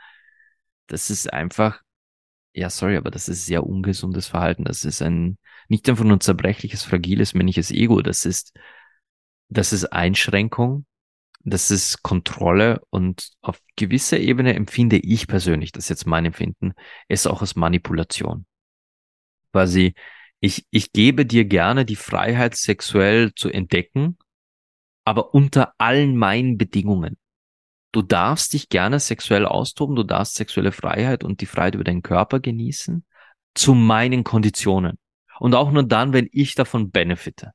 [0.89, 1.81] Das ist einfach,
[2.53, 4.65] ja, sorry, aber das ist sehr ungesundes Verhalten.
[4.65, 8.03] Das ist ein, nicht einfach nur ein zerbrechliches, fragiles, männliches Ego.
[8.03, 8.59] Das ist,
[9.49, 10.85] das ist Einschränkung.
[11.47, 16.73] Das ist Kontrolle und auf gewisser Ebene empfinde ich persönlich, das ist jetzt mein Empfinden,
[17.07, 18.47] ist auch als Manipulation.
[19.53, 19.95] Quasi,
[20.41, 24.17] ich, ich gebe dir gerne die Freiheit, sexuell zu entdecken,
[25.05, 27.19] aber unter allen meinen Bedingungen.
[27.93, 32.03] Du darfst dich gerne sexuell austoben, du darfst sexuelle Freiheit und die Freiheit über deinen
[32.03, 33.05] Körper genießen,
[33.55, 34.99] zu meinen Konditionen.
[35.39, 37.53] Und auch nur dann, wenn ich davon benefite.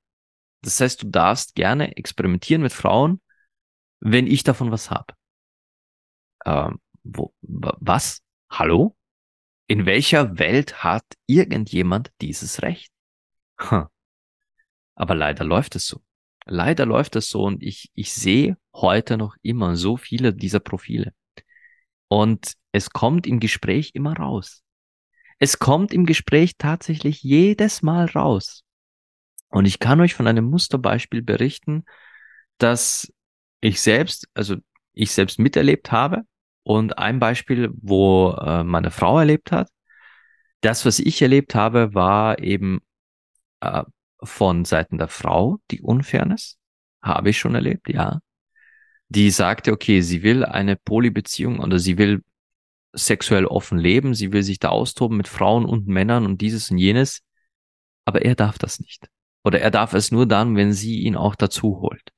[0.62, 3.22] Das heißt, du darfst gerne experimentieren mit Frauen,
[4.00, 5.14] wenn ich davon was habe.
[6.46, 8.22] Ähm, wo, was?
[8.50, 8.96] Hallo?
[9.68, 12.92] In welcher Welt hat irgendjemand dieses Recht?
[13.60, 13.88] Hm.
[14.96, 16.02] Aber leider läuft es so.
[16.52, 21.14] Leider läuft es so und ich, ich sehe heute noch immer so viele dieser Profile.
[22.08, 24.64] Und es kommt im Gespräch immer raus.
[25.38, 28.64] Es kommt im Gespräch tatsächlich jedes Mal raus.
[29.50, 31.86] Und ich kann euch von einem Musterbeispiel berichten,
[32.58, 33.14] dass
[33.62, 34.56] ich selbst, also
[34.94, 36.24] ich selbst miterlebt habe
[36.64, 39.70] und ein Beispiel, wo äh, meine Frau erlebt hat.
[40.62, 42.80] Das, was ich erlebt habe, war eben
[43.62, 43.84] äh,
[44.22, 46.58] von Seiten der Frau, die Unfairness,
[47.02, 48.20] habe ich schon erlebt, ja.
[49.08, 52.24] Die sagte, okay, sie will eine Polybeziehung oder sie will
[52.94, 56.78] sexuell offen leben, sie will sich da austoben mit Frauen und Männern und dieses und
[56.78, 57.22] jenes,
[58.06, 59.08] aber er darf das nicht.
[59.44, 62.12] Oder er darf es nur dann, wenn sie ihn auch dazu holt.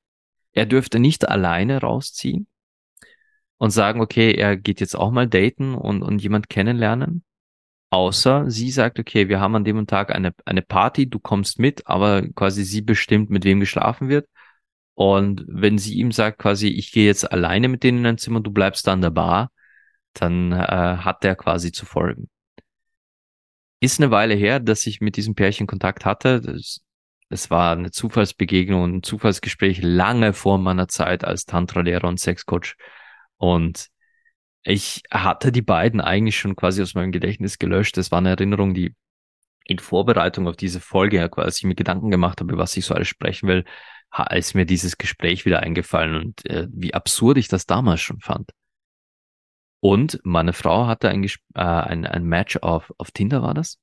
[0.54, 2.48] Er dürfte nicht alleine rausziehen
[3.58, 7.24] und sagen, okay, er geht jetzt auch mal daten und, und jemand kennenlernen,
[7.92, 11.86] Außer sie sagt, okay, wir haben an dem Tag eine, eine Party, du kommst mit,
[11.88, 14.30] aber quasi sie bestimmt, mit wem geschlafen wird.
[14.94, 18.40] Und wenn sie ihm sagt, quasi, ich gehe jetzt alleine mit denen in ein Zimmer,
[18.40, 19.52] du bleibst da an der Bar,
[20.14, 22.30] dann äh, hat der quasi zu folgen.
[23.82, 26.40] Ist eine Weile her, dass ich mit diesem Pärchen Kontakt hatte.
[26.40, 26.82] Das,
[27.30, 32.76] das war eine Zufallsbegegnung, ein Zufallsgespräch lange vor meiner Zeit als Tantra-Lehrer und Sexcoach.
[33.38, 33.88] Und
[34.64, 37.98] ich hatte die beiden eigentlich schon quasi aus meinem Gedächtnis gelöscht.
[37.98, 38.96] Das war eine Erinnerung, die
[39.66, 43.08] in Vorbereitung auf diese Folge, als ich mir Gedanken gemacht habe, was ich so alles
[43.08, 43.66] sprechen will,
[44.32, 48.52] ist mir dieses Gespräch wieder eingefallen und äh, wie absurd ich das damals schon fand.
[49.80, 53.80] Und meine Frau hatte ein, äh, ein, ein Match auf, auf Tinder, war das,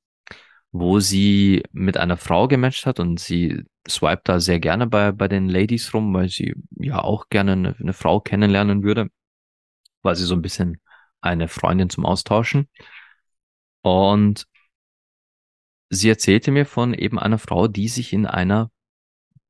[0.71, 5.29] wo sie mit einer Frau gematcht hat und sie swiped da sehr gerne bei, bei
[5.29, 9.09] den Ladies rum, weil sie ja auch gerne eine, eine Frau kennenlernen würde
[10.09, 10.81] quasi so ein bisschen
[11.21, 12.71] eine Freundin zum Austauschen.
[13.83, 14.47] Und
[15.90, 18.71] sie erzählte mir von eben einer Frau, die sich in einer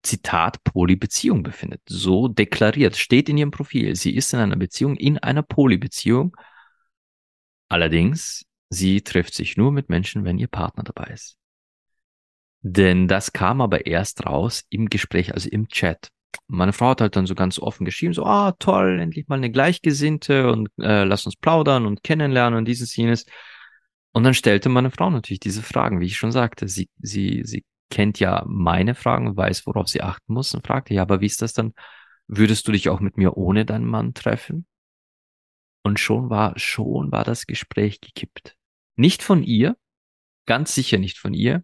[0.02, 1.80] Zitat Polybeziehung befindet.
[1.88, 3.94] So deklariert, steht in ihrem Profil.
[3.94, 6.36] Sie ist in einer Beziehung, in einer Polybeziehung.
[7.68, 11.36] Allerdings, sie trifft sich nur mit Menschen, wenn ihr Partner dabei ist.
[12.62, 16.10] Denn das kam aber erst raus im Gespräch, also im Chat
[16.46, 19.50] meine Frau hat halt dann so ganz offen geschrieben, so, ah, toll, endlich mal eine
[19.50, 23.26] Gleichgesinnte und äh, lass uns plaudern und kennenlernen und dieses, jenes.
[24.12, 26.68] Und dann stellte meine Frau natürlich diese Fragen, wie ich schon sagte.
[26.68, 31.02] Sie, sie, sie kennt ja meine Fragen, weiß, worauf sie achten muss und fragte, ja,
[31.02, 31.72] aber wie ist das dann?
[32.26, 34.66] Würdest du dich auch mit mir ohne deinen Mann treffen?
[35.82, 38.56] Und schon war, schon war das Gespräch gekippt.
[38.96, 39.76] Nicht von ihr,
[40.48, 41.62] ganz sicher nicht von ihr,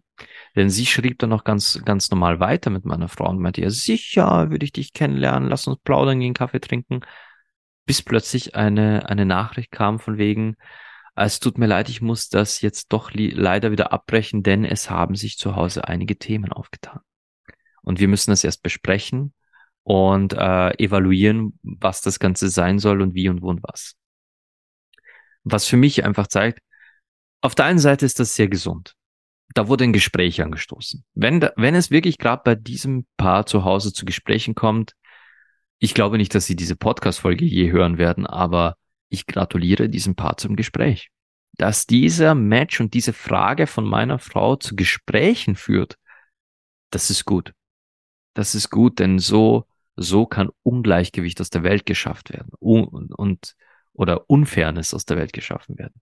[0.55, 3.69] denn sie schrieb dann noch ganz, ganz normal weiter mit meiner Frau und meinte, ja,
[3.71, 7.01] sicher würde ich dich kennenlernen, lass uns plaudern, gehen Kaffee trinken.
[7.85, 10.55] Bis plötzlich eine, eine Nachricht kam von wegen,
[11.15, 15.15] es tut mir leid, ich muss das jetzt doch leider wieder abbrechen, denn es haben
[15.15, 16.99] sich zu Hause einige Themen aufgetan.
[17.81, 19.33] Und wir müssen das erst besprechen
[19.83, 23.95] und äh, evaluieren, was das Ganze sein soll und wie und wo und was.
[25.43, 26.59] Was für mich einfach zeigt,
[27.45, 28.95] auf der einen Seite ist das sehr gesund
[29.55, 31.03] da wurde ein Gespräch angestoßen.
[31.13, 34.95] Wenn, da, wenn es wirklich gerade bei diesem Paar zu Hause zu Gesprächen kommt,
[35.79, 38.75] ich glaube nicht, dass sie diese Podcast-Folge je hören werden, aber
[39.09, 41.09] ich gratuliere diesem Paar zum Gespräch.
[41.53, 45.95] Dass dieser Match und diese Frage von meiner Frau zu Gesprächen führt,
[46.89, 47.53] das ist gut.
[48.33, 53.55] Das ist gut, denn so, so kann Ungleichgewicht aus der Welt geschafft werden und, und
[53.93, 56.01] oder Unfairness aus der Welt geschaffen werden.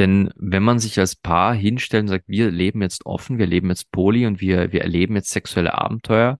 [0.00, 3.68] Denn wenn man sich als Paar hinstellt und sagt, wir leben jetzt offen, wir leben
[3.68, 6.38] jetzt poly und wir, wir erleben jetzt sexuelle Abenteuer,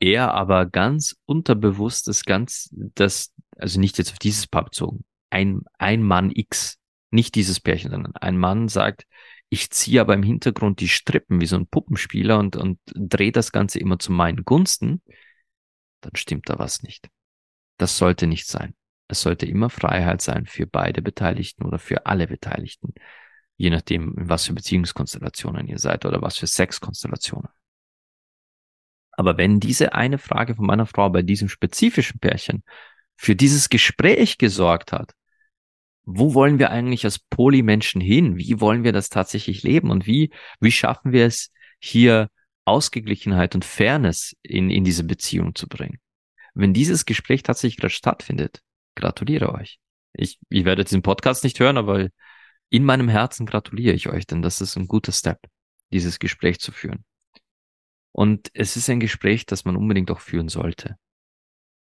[0.00, 5.64] er aber ganz unterbewusst das ganz, das, also nicht jetzt auf dieses Paar bezogen, ein,
[5.76, 6.78] ein Mann X,
[7.10, 9.04] nicht dieses Pärchen, sondern ein Mann sagt,
[9.50, 13.52] ich ziehe aber im Hintergrund die Strippen wie so ein Puppenspieler und, und drehe das
[13.52, 15.02] Ganze immer zu meinen Gunsten,
[16.00, 17.10] dann stimmt da was nicht.
[17.76, 18.74] Das sollte nicht sein.
[19.08, 22.94] Es sollte immer Freiheit sein für beide Beteiligten oder für alle Beteiligten,
[23.56, 27.48] je nachdem, in was für Beziehungskonstellationen ihr seid oder was für Sexkonstellationen.
[29.12, 32.64] Aber wenn diese eine Frage von meiner Frau bei diesem spezifischen Pärchen
[33.16, 35.12] für dieses Gespräch gesorgt hat,
[36.04, 38.36] wo wollen wir eigentlich als Polymenschen hin?
[38.36, 39.90] Wie wollen wir das tatsächlich leben?
[39.90, 42.28] Und wie, wie schaffen wir es, hier
[42.66, 46.00] Ausgeglichenheit und Fairness in, in diese Beziehung zu bringen?
[46.54, 48.62] Wenn dieses Gespräch tatsächlich gerade stattfindet,
[48.94, 49.78] gratuliere euch.
[50.12, 52.08] Ich, ich werde diesen Podcast nicht hören, aber
[52.70, 55.38] in meinem Herzen gratuliere ich euch, denn das ist ein guter Step,
[55.92, 57.04] dieses Gespräch zu führen.
[58.12, 60.96] Und es ist ein Gespräch, das man unbedingt auch führen sollte.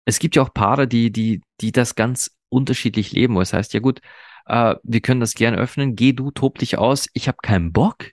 [0.07, 3.75] Es gibt ja auch Paare, die, die, die das ganz unterschiedlich leben, wo es heißt,
[3.75, 4.01] ja gut,
[4.47, 8.11] äh, wir können das gerne öffnen, geh du, tob dich aus, ich habe keinen Bock.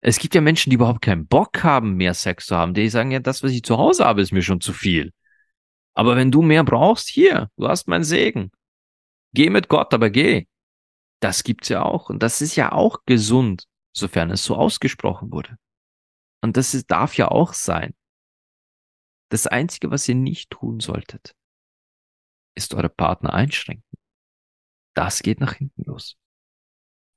[0.00, 2.74] Es gibt ja Menschen, die überhaupt keinen Bock haben, mehr Sex zu haben.
[2.74, 5.12] Die sagen ja, das, was ich zu Hause habe, ist mir schon zu viel.
[5.94, 8.50] Aber wenn du mehr brauchst, hier, du hast meinen Segen.
[9.34, 10.46] Geh mit Gott, aber geh.
[11.20, 12.10] Das gibt's ja auch.
[12.10, 15.56] Und das ist ja auch gesund, sofern es so ausgesprochen wurde.
[16.42, 17.94] Und das ist, darf ja auch sein.
[19.30, 21.34] Das Einzige, was ihr nicht tun solltet,
[22.54, 23.98] ist eure Partner einschränken.
[24.94, 26.16] Das geht nach hinten los.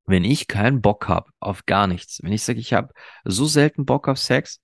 [0.05, 2.93] Wenn ich keinen Bock habe auf gar nichts, wenn ich sage, ich habe
[3.25, 4.61] so selten Bock auf Sex,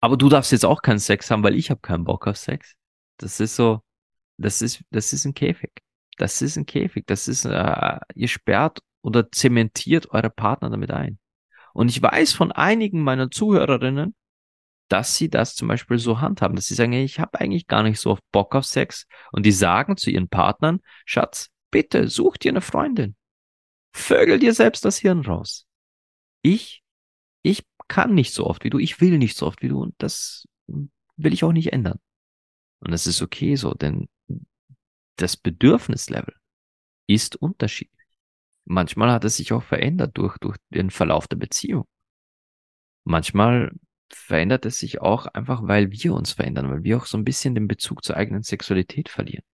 [0.00, 2.76] aber du darfst jetzt auch keinen Sex haben, weil ich habe keinen Bock auf Sex.
[3.20, 3.82] Das ist so,
[4.38, 5.70] das ist, das ist ein Käfig.
[6.16, 7.06] Das ist ein Käfig.
[7.06, 11.18] Das ist, äh, ihr sperrt oder zementiert eure Partner damit ein.
[11.72, 14.14] Und ich weiß von einigen meiner Zuhörerinnen,
[14.88, 18.00] dass sie das zum Beispiel so handhaben, dass sie sagen, ich habe eigentlich gar nicht
[18.00, 19.06] so oft Bock auf Sex.
[19.32, 23.14] Und die sagen zu ihren Partnern, Schatz, bitte such dir eine Freundin.
[23.92, 25.66] Vögel dir selbst das Hirn raus.
[26.42, 26.82] Ich,
[27.42, 29.94] ich kann nicht so oft wie du, ich will nicht so oft wie du und
[29.98, 30.46] das
[31.16, 32.00] will ich auch nicht ändern.
[32.80, 34.08] Und das ist okay so, denn
[35.16, 36.34] das Bedürfnislevel
[37.06, 38.06] ist unterschiedlich.
[38.64, 41.86] Manchmal hat es sich auch verändert durch, durch den Verlauf der Beziehung.
[43.04, 43.72] Manchmal
[44.12, 47.54] verändert es sich auch einfach, weil wir uns verändern, weil wir auch so ein bisschen
[47.54, 49.44] den Bezug zur eigenen Sexualität verlieren.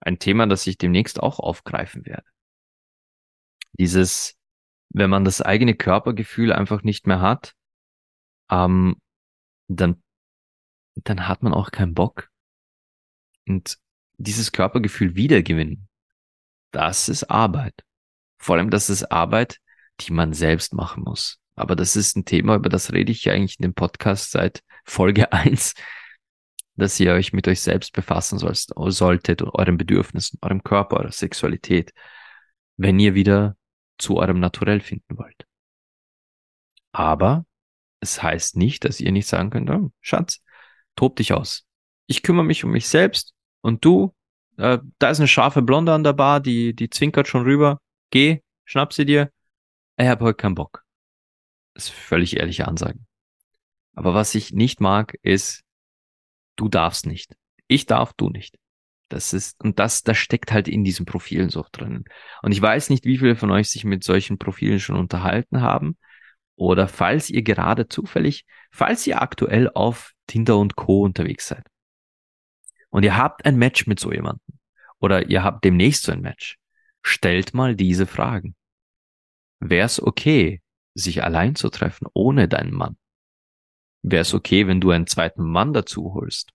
[0.00, 2.26] Ein Thema, das ich demnächst auch aufgreifen werde.
[3.78, 4.36] Dieses,
[4.90, 7.54] wenn man das eigene Körpergefühl einfach nicht mehr hat,
[8.50, 8.96] ähm,
[9.68, 10.02] dann,
[10.96, 12.31] dann hat man auch keinen Bock.
[13.46, 13.78] Und
[14.18, 15.88] dieses Körpergefühl wiedergewinnen,
[16.70, 17.74] das ist Arbeit.
[18.38, 19.58] Vor allem, das ist Arbeit,
[20.00, 21.38] die man selbst machen muss.
[21.54, 24.62] Aber das ist ein Thema, über das rede ich ja eigentlich in dem Podcast seit
[24.84, 25.74] Folge eins,
[26.76, 31.92] dass ihr euch mit euch selbst befassen solltet und euren Bedürfnissen, eurem Körper, eurer Sexualität,
[32.76, 33.56] wenn ihr wieder
[33.98, 35.46] zu eurem Naturell finden wollt.
[36.92, 37.46] Aber
[38.00, 40.42] es heißt nicht, dass ihr nicht sagen könnt, oh, Schatz,
[40.96, 41.66] tob dich aus.
[42.06, 44.14] Ich kümmere mich um mich selbst und du,
[44.56, 47.78] äh, da ist eine scharfe Blonde an der Bar, die, die zwinkert schon rüber.
[48.10, 49.30] Geh, schnapp sie dir.
[49.96, 50.84] Ich habe heute keinen Bock.
[51.74, 53.06] Das ist völlig ehrliche Ansagen.
[53.94, 55.62] Aber was ich nicht mag, ist,
[56.56, 57.34] du darfst nicht.
[57.68, 58.58] Ich darf, du nicht.
[59.08, 62.04] Das ist, und das, das steckt halt in diesen Profilen so drinnen.
[62.42, 65.98] Und ich weiß nicht, wie viele von euch sich mit solchen Profilen schon unterhalten haben.
[66.56, 71.02] Oder falls ihr gerade zufällig, falls ihr aktuell auf Tinder und Co.
[71.02, 71.66] unterwegs seid.
[72.92, 74.58] Und ihr habt ein Match mit so jemandem.
[74.98, 76.58] Oder ihr habt demnächst so ein Match.
[77.02, 78.54] Stellt mal diese Fragen.
[79.58, 80.60] Wäre es okay,
[80.94, 82.96] sich allein zu treffen ohne deinen Mann?
[84.02, 86.52] Wäre es okay, wenn du einen zweiten Mann dazu holst?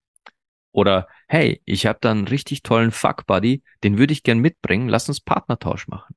[0.72, 5.10] Oder hey, ich habe da einen richtig tollen Fuck-Buddy, den würde ich gern mitbringen, lass
[5.10, 6.16] uns Partnertausch machen.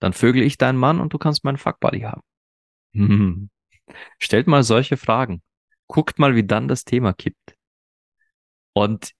[0.00, 2.22] Dann vögel ich deinen Mann und du kannst meinen Fuck-Buddy haben.
[2.92, 3.48] Hm.
[4.18, 5.42] Stellt mal solche Fragen.
[5.86, 7.56] Guckt mal, wie dann das Thema kippt.
[8.74, 9.12] Und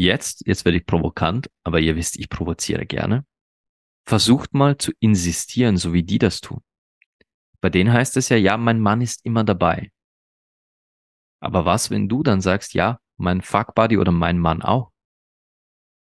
[0.00, 3.24] jetzt, jetzt werde ich provokant, aber ihr wisst, ich provoziere gerne.
[4.06, 6.62] Versucht mal zu insistieren, so wie die das tun.
[7.60, 9.92] Bei denen heißt es ja, ja, mein Mann ist immer dabei.
[11.40, 14.90] Aber was, wenn du dann sagst, ja, mein Fuckbuddy oder mein Mann auch?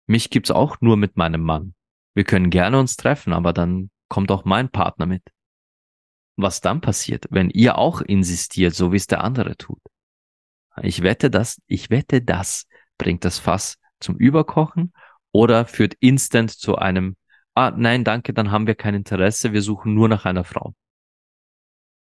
[0.06, 1.74] Mich gibt's auch nur mit meinem Mann.
[2.14, 5.22] Wir können gerne uns treffen, aber dann kommt auch mein Partner mit.
[6.36, 9.80] Was dann passiert, wenn ihr auch insistiert, so wie es der andere tut?
[10.82, 12.67] Ich wette, das, ich wette, das
[12.98, 14.92] bringt das Fass zum Überkochen
[15.32, 17.16] oder führt instant zu einem,
[17.54, 20.74] ah, nein, danke, dann haben wir kein Interesse, wir suchen nur nach einer Frau.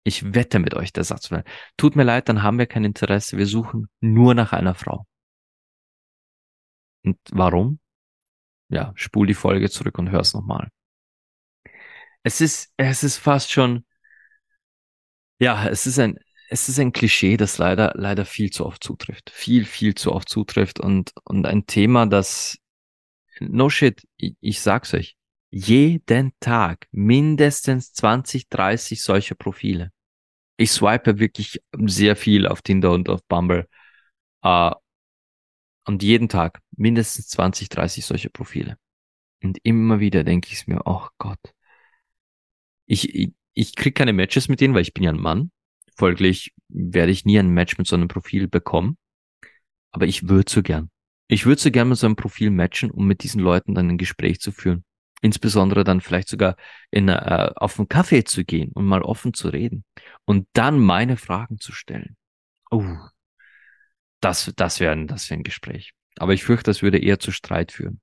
[0.05, 1.31] Ich wette mit euch, der Satz.
[1.77, 5.05] Tut mir leid, dann haben wir kein Interesse, wir suchen nur nach einer Frau.
[7.05, 7.81] Und warum?
[8.69, 10.69] Ja, spul die Folge zurück und hör's nochmal.
[12.23, 13.85] Es ist, es ist fast schon,
[15.39, 16.19] ja, es ist ein,
[16.49, 19.31] es ist ein Klischee, das leider, leider viel zu oft zutrifft.
[19.31, 22.59] Viel, viel zu oft zutrifft und, und ein Thema, das,
[23.41, 25.17] no shit, ich, ich sag's euch,
[25.51, 29.93] jeden Tag mindestens 20, 30 solche Profile.
[30.57, 33.69] Ich swipe wirklich sehr viel auf Tinder und auf Bumble.
[34.45, 34.73] Uh,
[35.85, 38.77] und jeden Tag mindestens 20, 30 solche Profile.
[39.43, 41.41] Und immer wieder denke ich mir, oh Gott.
[42.87, 45.51] Ich, ich, ich krieg keine Matches mit denen, weil ich bin ja ein Mann.
[45.97, 48.97] Folglich werde ich nie ein Match mit so einem Profil bekommen.
[49.93, 50.91] Aber ich würde so gern.
[51.29, 53.99] Ich würde so gern mit so einem Profil matchen, um mit diesen Leuten dann ein
[53.99, 54.85] Gespräch zu führen.
[55.23, 56.57] Insbesondere dann vielleicht sogar
[56.91, 59.85] in, äh, auf einen Kaffee zu gehen und mal offen zu reden.
[60.27, 62.17] Und dann meine Fragen zu stellen.
[62.71, 62.85] Oh,
[64.21, 65.93] das, das wäre das wär ein Gespräch.
[66.19, 68.01] Aber ich fürchte, das würde eher zu Streit führen.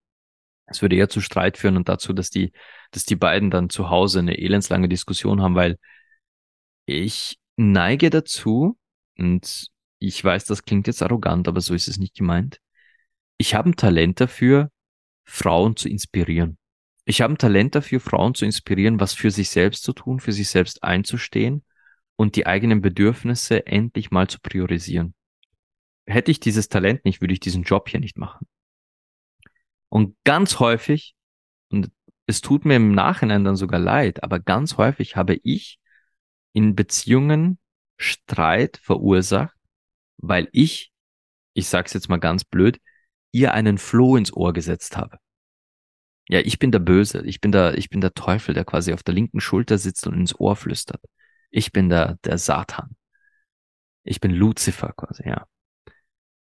[0.66, 2.52] Es würde eher zu Streit führen und dazu, dass die,
[2.92, 5.78] dass die beiden dann zu Hause eine elendslange Diskussion haben, weil
[6.86, 8.78] ich neige dazu,
[9.18, 9.68] und
[10.00, 12.60] ich weiß, das klingt jetzt arrogant, aber so ist es nicht gemeint.
[13.38, 14.72] Ich habe ein Talent dafür,
[15.26, 16.58] Frauen zu inspirieren.
[17.06, 20.32] Ich habe ein Talent dafür, Frauen zu inspirieren, was für sich selbst zu tun, für
[20.32, 21.64] sich selbst einzustehen
[22.16, 25.14] und die eigenen Bedürfnisse endlich mal zu priorisieren.
[26.06, 28.48] Hätte ich dieses Talent nicht, würde ich diesen Job hier nicht machen.
[29.90, 31.16] Und ganz häufig,
[31.70, 31.92] und
[32.26, 35.80] es tut mir im Nachhinein dann sogar leid, aber ganz häufig habe ich
[36.54, 37.60] in Beziehungen
[37.98, 39.56] Streit verursacht,
[40.18, 40.92] weil ich,
[41.54, 42.80] ich sag's jetzt mal ganz blöd,
[43.32, 45.18] ihr einen Floh ins Ohr gesetzt habe.
[46.30, 49.04] Ja, ich bin der Böse, ich bin der, ich bin der Teufel, der quasi auf
[49.04, 51.02] der linken Schulter sitzt und ins Ohr flüstert.
[51.52, 52.96] Ich bin der, der Satan.
[54.04, 55.46] Ich bin Lucifer quasi, ja.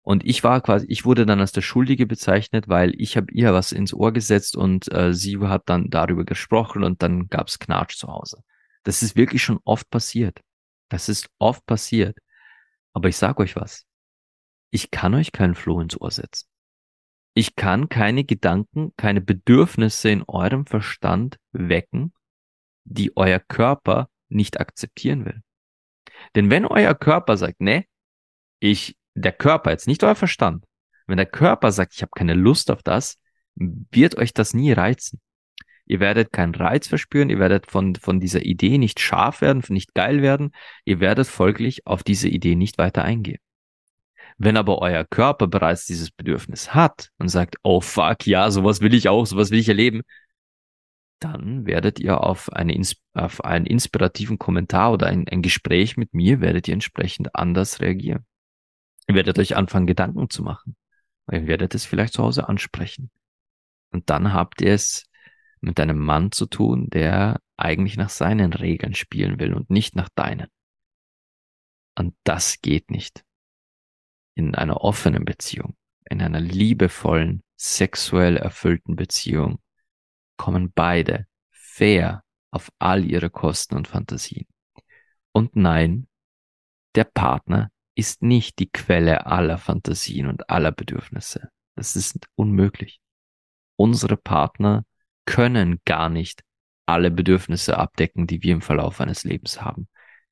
[0.02, 3.52] Und ich war quasi, ich wurde dann als der Schuldige bezeichnet, weil ich habe ihr
[3.52, 7.96] was ins Ohr gesetzt und äh, sie hat dann darüber gesprochen und dann gab's Knatsch
[7.96, 8.42] zu Hause.
[8.84, 10.40] Das ist wirklich schon oft passiert.
[10.88, 12.18] Das ist oft passiert.
[12.92, 13.86] Aber ich sag euch was.
[14.70, 16.46] Ich kann euch keinen Floh ins Ohr setzen.
[17.34, 22.12] Ich kann keine Gedanken, keine Bedürfnisse in eurem Verstand wecken,
[22.84, 25.42] die euer Körper nicht akzeptieren will.
[26.34, 27.84] Denn wenn euer Körper sagt, ne,
[28.58, 30.64] ich der Körper, jetzt nicht euer Verstand,
[31.06, 33.18] wenn der Körper sagt, ich habe keine Lust auf das,
[33.54, 35.20] wird euch das nie reizen.
[35.90, 39.92] Ihr werdet keinen Reiz verspüren, ihr werdet von, von dieser Idee nicht scharf werden, nicht
[39.92, 40.52] geil werden,
[40.84, 43.40] ihr werdet folglich auf diese Idee nicht weiter eingehen.
[44.38, 48.94] Wenn aber euer Körper bereits dieses Bedürfnis hat und sagt, oh fuck, ja, sowas will
[48.94, 50.02] ich auch, sowas will ich erleben,
[51.18, 52.80] dann werdet ihr auf, eine,
[53.14, 58.24] auf einen inspirativen Kommentar oder ein, ein Gespräch mit mir, werdet ihr entsprechend anders reagieren.
[59.08, 60.76] Ihr werdet euch anfangen, Gedanken zu machen.
[61.32, 63.10] Ihr werdet es vielleicht zu Hause ansprechen.
[63.90, 65.09] Und dann habt ihr es
[65.60, 70.08] mit einem Mann zu tun, der eigentlich nach seinen Regeln spielen will und nicht nach
[70.14, 70.48] deinen.
[71.96, 73.24] Und das geht nicht.
[74.34, 75.76] In einer offenen Beziehung,
[76.08, 79.60] in einer liebevollen, sexuell erfüllten Beziehung
[80.38, 84.46] kommen beide fair auf all ihre Kosten und Fantasien.
[85.32, 86.08] Und nein,
[86.94, 91.50] der Partner ist nicht die Quelle aller Fantasien und aller Bedürfnisse.
[91.76, 93.00] Das ist unmöglich.
[93.76, 94.84] Unsere Partner
[95.34, 96.42] können gar nicht
[96.86, 99.88] alle Bedürfnisse abdecken, die wir im Verlauf eines Lebens haben.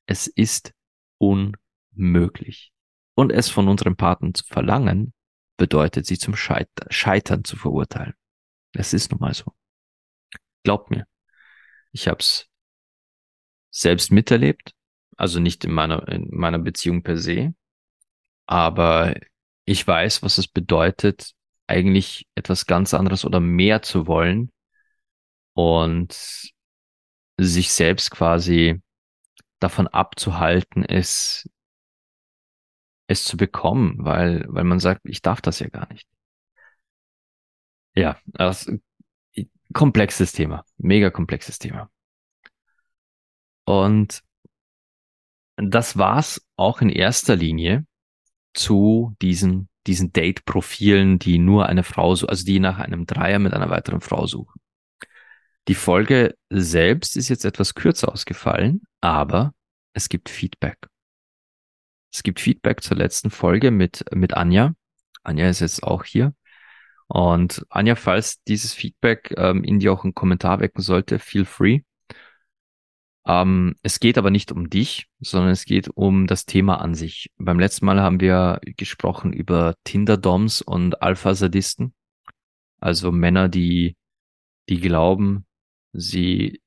[0.07, 0.73] Es ist
[1.19, 2.73] unmöglich.
[3.15, 5.13] Und es von unserem Partner zu verlangen,
[5.57, 8.15] bedeutet sie zum Scheitern zu verurteilen.
[8.73, 9.53] Es ist nun mal so.
[10.63, 11.05] Glaubt mir,
[11.93, 12.49] ich habe es
[13.71, 14.73] selbst miterlebt
[15.19, 17.55] also nicht in meiner, in meiner Beziehung per se.
[18.47, 19.15] Aber
[19.67, 21.33] ich weiß, was es bedeutet,
[21.67, 24.51] eigentlich etwas ganz anderes oder mehr zu wollen
[25.59, 26.53] und
[27.37, 28.81] sich selbst quasi
[29.59, 31.51] davon abzuhalten, es,
[33.09, 36.07] es zu bekommen, weil, weil man sagt, ich darf das ja gar nicht.
[37.97, 38.71] Ja, das
[39.73, 41.91] komplexes Thema, mega komplexes Thema.
[43.65, 44.23] Und
[45.57, 47.85] das war's auch in erster Linie
[48.55, 53.71] zu diesen, diesen Date-Profilen, die nur eine Frau, also die nach einem Dreier mit einer
[53.71, 54.61] weiteren Frau suchen.
[55.69, 59.53] Die Folge selbst ist jetzt etwas kürzer ausgefallen, aber
[59.93, 60.79] es gibt Feedback.
[62.11, 64.75] Es gibt Feedback zur letzten Folge mit, mit Anja.
[65.23, 66.35] Anja ist jetzt auch hier.
[67.07, 71.81] Und Anja, falls dieses Feedback ähm, in dir auch einen Kommentar wecken sollte, feel free.
[73.27, 77.31] Ähm, es geht aber nicht um dich, sondern es geht um das Thema an sich.
[77.37, 81.93] Beim letzten Mal haben wir gesprochen über Tinder-Doms und Alpha-Sadisten.
[82.81, 83.97] Also Männer, die,
[84.71, 85.45] die glauben,
[85.93, 86.61] sie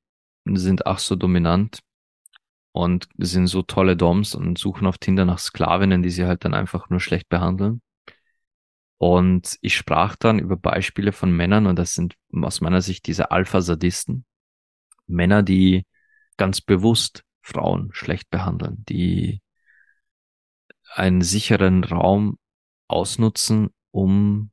[0.44, 1.80] sind ach so dominant
[2.72, 6.54] und sind so tolle Doms und suchen auf Tinder nach Sklavinnen, die sie halt dann
[6.54, 7.82] einfach nur schlecht behandeln.
[8.98, 13.30] Und ich sprach dann über Beispiele von Männern und das sind aus meiner Sicht diese
[13.30, 14.24] Alpha-Sadisten.
[15.06, 15.86] Männer, die
[16.36, 19.42] ganz bewusst Frauen schlecht behandeln, die
[20.94, 22.38] einen sicheren Raum
[22.88, 24.50] ausnutzen, um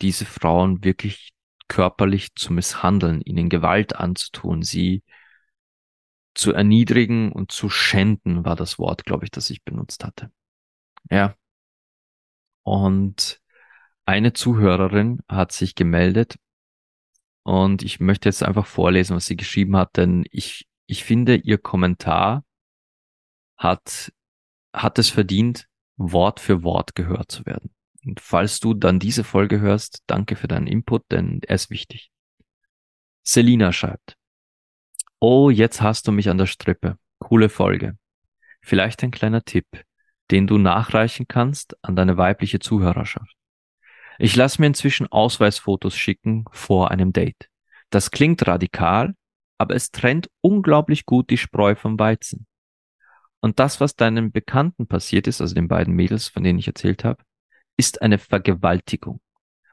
[0.00, 1.31] diese Frauen wirklich
[1.72, 5.02] körperlich zu misshandeln, ihnen Gewalt anzutun, sie
[6.34, 10.30] zu erniedrigen und zu schänden, war das Wort, glaube ich, das ich benutzt hatte.
[11.10, 11.34] Ja.
[12.62, 13.40] Und
[14.04, 16.36] eine Zuhörerin hat sich gemeldet
[17.42, 21.56] und ich möchte jetzt einfach vorlesen, was sie geschrieben hat, denn ich ich finde, ihr
[21.56, 22.44] Kommentar
[23.56, 24.12] hat,
[24.74, 25.66] hat es verdient,
[25.96, 27.74] Wort für Wort gehört zu werden.
[28.04, 32.10] Und falls du dann diese Folge hörst, danke für deinen Input, denn er ist wichtig.
[33.22, 34.16] Selina schreibt,
[35.20, 36.98] Oh, jetzt hast du mich an der Strippe.
[37.20, 37.96] Coole Folge.
[38.60, 39.66] Vielleicht ein kleiner Tipp,
[40.32, 43.36] den du nachreichen kannst an deine weibliche Zuhörerschaft.
[44.18, 47.48] Ich lasse mir inzwischen Ausweisfotos schicken vor einem Date.
[47.90, 49.14] Das klingt radikal,
[49.58, 52.46] aber es trennt unglaublich gut die Spreu vom Weizen.
[53.40, 57.04] Und das, was deinen Bekannten passiert ist, also den beiden Mädels, von denen ich erzählt
[57.04, 57.22] habe,
[57.76, 59.20] ist eine Vergewaltigung.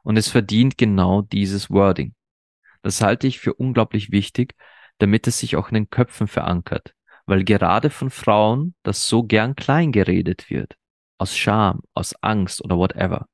[0.03, 2.15] Und es verdient genau dieses Wording.
[2.81, 4.55] Das halte ich für unglaublich wichtig,
[4.97, 6.93] damit es sich auch in den Köpfen verankert,
[7.25, 10.75] weil gerade von Frauen das so gern klein geredet wird.
[11.17, 13.27] Aus Scham, aus Angst oder whatever.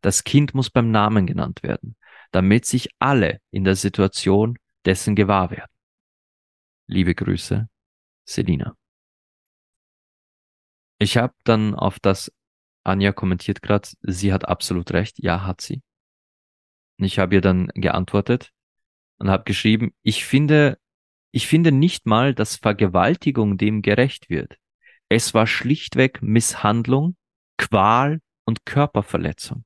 [0.00, 1.96] Das Kind muss beim Namen genannt werden,
[2.32, 5.70] damit sich alle in der Situation dessen gewahr werden.
[6.86, 7.68] Liebe Grüße,
[8.24, 8.76] Selina.
[10.98, 12.32] Ich habe dann auf das
[12.84, 15.82] Anja kommentiert gerade, sie hat absolut recht, ja hat sie.
[16.96, 18.50] Ich habe ihr dann geantwortet
[19.18, 20.78] und habe geschrieben, ich finde,
[21.30, 24.56] ich finde nicht mal, dass Vergewaltigung dem gerecht wird.
[25.08, 27.16] Es war schlichtweg Misshandlung,
[27.56, 29.64] Qual und Körperverletzung.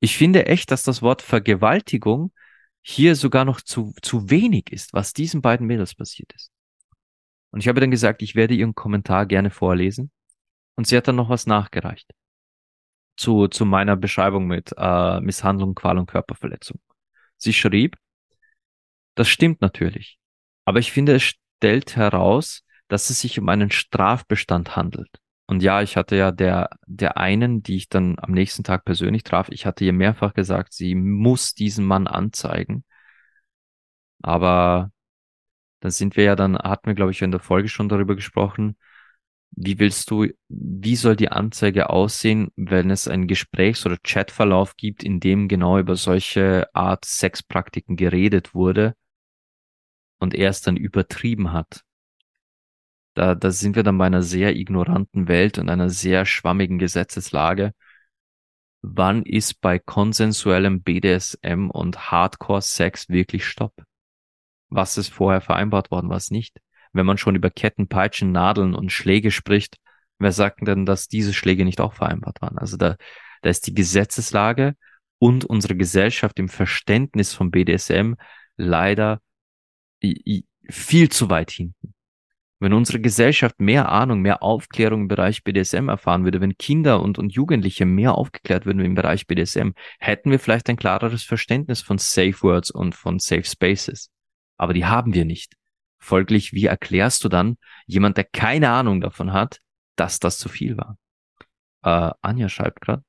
[0.00, 2.32] Ich finde echt, dass das Wort Vergewaltigung
[2.82, 6.50] hier sogar noch zu, zu wenig ist, was diesen beiden Mädels passiert ist.
[7.50, 10.10] Und ich habe dann gesagt, ich werde ihren Kommentar gerne vorlesen.
[10.76, 12.10] Und sie hat dann noch was nachgereicht.
[13.16, 16.80] Zu, zu meiner Beschreibung mit äh, Misshandlung, Qual und Körperverletzung.
[17.36, 17.96] Sie schrieb,
[19.14, 20.18] das stimmt natürlich.
[20.64, 25.10] Aber ich finde, es stellt heraus, dass es sich um einen Strafbestand handelt.
[25.46, 29.24] Und ja, ich hatte ja der, der einen, die ich dann am nächsten Tag persönlich
[29.24, 32.84] traf, ich hatte ihr mehrfach gesagt, sie muss diesen Mann anzeigen.
[34.22, 34.90] Aber
[35.80, 38.76] dann sind wir ja dann, hatten wir, glaube ich, in der Folge schon darüber gesprochen,
[39.56, 45.02] wie willst du, wie soll die Anzeige aussehen, wenn es einen Gesprächs- oder Chatverlauf gibt,
[45.02, 48.94] in dem genau über solche Art Sexpraktiken geredet wurde
[50.18, 51.84] und er es dann übertrieben hat?
[53.14, 57.72] Da, da sind wir dann bei einer sehr ignoranten Welt und einer sehr schwammigen Gesetzeslage.
[58.82, 63.72] Wann ist bei konsensuellem BDSM und Hardcore-Sex wirklich Stopp?
[64.68, 66.60] Was ist vorher vereinbart worden, was nicht?
[66.94, 69.76] Wenn man schon über Ketten, Peitschen, Nadeln und Schläge spricht,
[70.18, 72.56] wer sagt denn, dass diese Schläge nicht auch vereinbart waren?
[72.56, 72.96] Also da,
[73.42, 74.74] da ist die Gesetzeslage
[75.18, 78.14] und unsere Gesellschaft im Verständnis von BDSM
[78.56, 79.20] leider
[80.68, 81.94] viel zu weit hinten.
[82.60, 87.18] Wenn unsere Gesellschaft mehr Ahnung, mehr Aufklärung im Bereich BDSM erfahren würde, wenn Kinder und,
[87.18, 91.98] und Jugendliche mehr aufgeklärt würden im Bereich BDSM, hätten wir vielleicht ein klareres Verständnis von
[91.98, 94.10] Safe Words und von Safe Spaces.
[94.56, 95.54] Aber die haben wir nicht.
[96.04, 99.60] Folglich, wie erklärst du dann jemand, der keine Ahnung davon hat,
[99.96, 100.98] dass das zu viel war?
[101.82, 103.02] Äh, Anja schreibt gerade.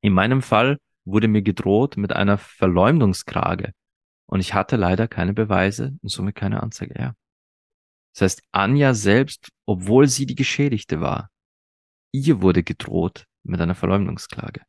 [0.00, 3.72] In meinem Fall wurde mir gedroht mit einer Verleumdungskrage
[4.26, 6.94] und ich hatte leider keine Beweise und somit keine Anzeige.
[6.98, 7.14] Ja.
[8.14, 11.30] Das heißt, Anja selbst, obwohl sie die Geschädigte war,
[12.12, 14.62] ihr wurde gedroht mit einer Verleumdungsklage,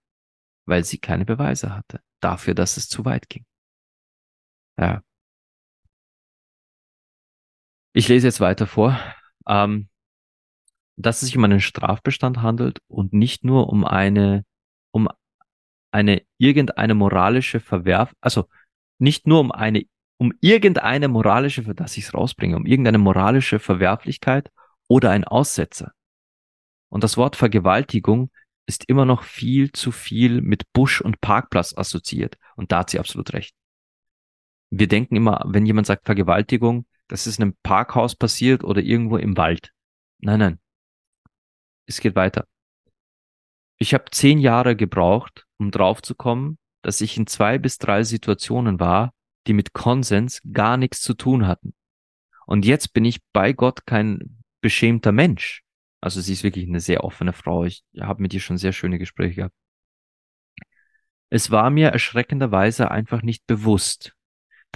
[0.65, 3.45] weil sie keine Beweise hatte dafür, dass es zu weit ging.
[4.79, 5.01] Ja.
[7.97, 8.99] Ich lese jetzt weiter vor.
[9.47, 9.89] Ähm,
[10.97, 14.45] dass es sich um einen Strafbestand handelt und nicht nur um eine,
[14.91, 15.09] um
[15.89, 18.45] eine irgendeine moralische Verwerf, also
[18.99, 19.85] nicht nur um eine
[20.19, 24.51] um irgendeine moralische, dass ich es rausbringe, um irgendeine moralische Verwerflichkeit
[24.87, 25.91] oder ein Aussetzer.
[26.89, 28.29] Und das Wort Vergewaltigung
[28.67, 32.37] ist immer noch viel zu viel mit Busch und Parkplatz assoziiert.
[32.55, 33.55] Und da hat sie absolut recht.
[34.69, 39.17] Wir denken immer, wenn jemand sagt Vergewaltigung, das ist in einem Parkhaus passiert oder irgendwo
[39.17, 39.73] im Wald.
[40.19, 40.59] Nein, nein.
[41.85, 42.47] Es geht weiter.
[43.79, 49.13] Ich habe zehn Jahre gebraucht, um draufzukommen, dass ich in zwei bis drei Situationen war,
[49.45, 51.73] die mit Konsens gar nichts zu tun hatten.
[52.45, 55.63] Und jetzt bin ich bei Gott kein beschämter Mensch.
[56.01, 57.65] Also sie ist wirklich eine sehr offene Frau.
[57.65, 59.55] Ich habe mit ihr schon sehr schöne Gespräche gehabt.
[61.29, 64.15] Es war mir erschreckenderweise einfach nicht bewusst,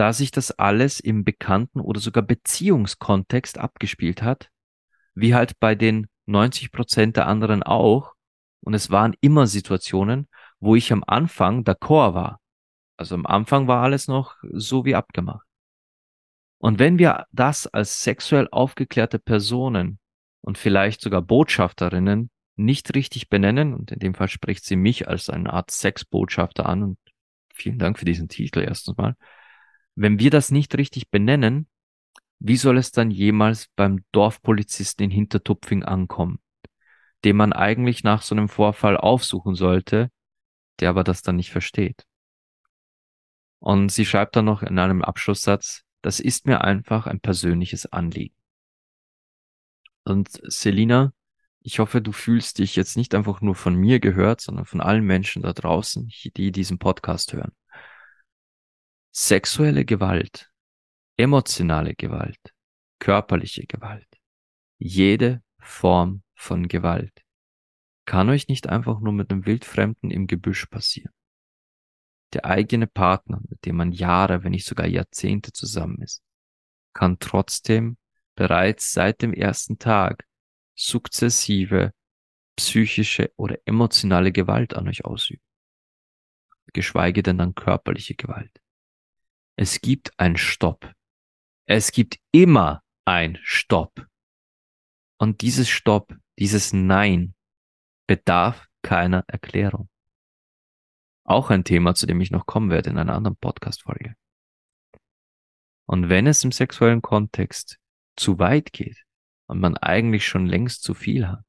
[0.02, 4.49] da sich das alles im Bekannten- oder sogar Beziehungskontext abgespielt hat,
[5.14, 8.16] wie halt bei den 90 Prozent der anderen auch.
[8.62, 10.28] Und es waren immer Situationen,
[10.60, 12.39] wo ich am Anfang d'accord war.
[12.97, 15.45] Also am Anfang war alles noch so wie abgemacht.
[16.58, 19.99] Und wenn wir das als sexuell aufgeklärte Personen
[20.41, 25.30] und vielleicht sogar Botschafterinnen nicht richtig benennen, und in dem Fall spricht sie mich als
[25.30, 26.99] eine Art Sexbotschafter an, und
[27.54, 29.16] vielen Dank für diesen Titel erstens mal,
[29.95, 31.67] wenn wir das nicht richtig benennen,
[32.39, 36.39] wie soll es dann jemals beim Dorfpolizisten in Hintertupfing ankommen,
[37.23, 40.09] den man eigentlich nach so einem Vorfall aufsuchen sollte,
[40.79, 42.05] der aber das dann nicht versteht?
[43.59, 48.35] Und sie schreibt dann noch in einem Abschlusssatz, das ist mir einfach ein persönliches Anliegen.
[50.03, 51.13] Und Selina,
[51.61, 55.03] ich hoffe, du fühlst dich jetzt nicht einfach nur von mir gehört, sondern von allen
[55.03, 57.51] Menschen da draußen, die diesen Podcast hören.
[59.14, 60.49] Sexuelle Gewalt,
[61.18, 62.39] emotionale Gewalt,
[62.97, 64.07] körperliche Gewalt,
[64.78, 67.22] jede Form von Gewalt
[68.05, 71.14] kann euch nicht einfach nur mit einem Wildfremden im Gebüsch passieren.
[72.34, 76.24] Der eigene Partner, mit dem man Jahre, wenn nicht sogar Jahrzehnte zusammen ist,
[76.93, 77.97] kann trotzdem
[78.36, 80.26] bereits seit dem ersten Tag
[80.74, 81.93] sukzessive
[82.55, 85.43] psychische oder emotionale Gewalt an euch ausüben.
[86.72, 88.61] Geschweige denn dann körperliche Gewalt.
[89.62, 90.91] Es gibt ein Stopp.
[91.68, 94.07] Es gibt immer ein Stopp.
[95.20, 97.36] Und dieses Stopp, dieses Nein
[98.07, 99.88] bedarf keiner Erklärung.
[101.26, 104.16] Auch ein Thema, zu dem ich noch kommen werde in einer anderen Podcast-Folge.
[105.88, 107.78] Und wenn es im sexuellen Kontext
[108.16, 109.05] zu weit geht
[109.45, 111.45] und man eigentlich schon längst zu viel hat,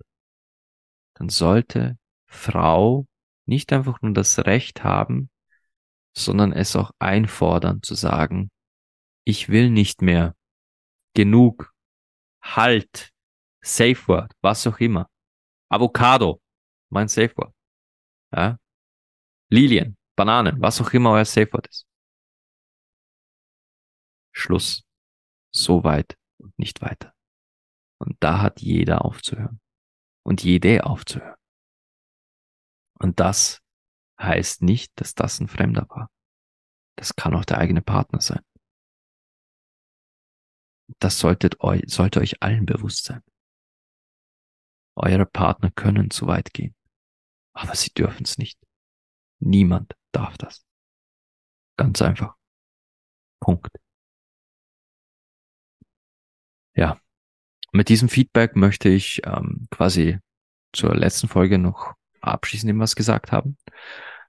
[1.15, 1.97] dann sollte
[2.27, 3.07] Frau
[3.47, 5.31] nicht einfach nur das Recht haben,
[6.17, 8.51] sondern es auch einfordern zu sagen,
[9.25, 10.35] ich will nicht mehr,
[11.15, 11.73] genug,
[12.43, 13.11] halt,
[13.65, 15.09] Safe Word, was auch immer,
[15.69, 16.41] Avocado,
[16.91, 17.55] mein Safe Word,
[18.35, 18.59] ja?
[19.51, 21.87] Lilien, Bananen, was auch immer euer Safe Word ist.
[24.35, 24.83] Schluss.
[25.55, 27.15] So weit und nicht weiter.
[27.99, 29.61] Und da hat jeder aufzuhören.
[30.25, 31.37] Und jede aufzuhören.
[32.99, 33.62] Und das
[34.23, 36.11] heißt nicht, dass das ein Fremder war.
[36.97, 38.43] Das kann auch der eigene Partner sein.
[40.99, 43.23] Das solltet euch, sollte euch allen bewusst sein.
[44.95, 46.75] Eure Partner können zu weit gehen,
[47.55, 48.59] aber sie dürfen es nicht.
[49.41, 50.65] Niemand darf das.
[51.79, 52.37] Ganz einfach.
[53.41, 53.71] Punkt.
[56.75, 57.01] Ja,
[57.73, 60.19] mit diesem Feedback möchte ich ähm, quasi
[60.73, 63.57] zur letzten Folge noch abschließend was gesagt haben.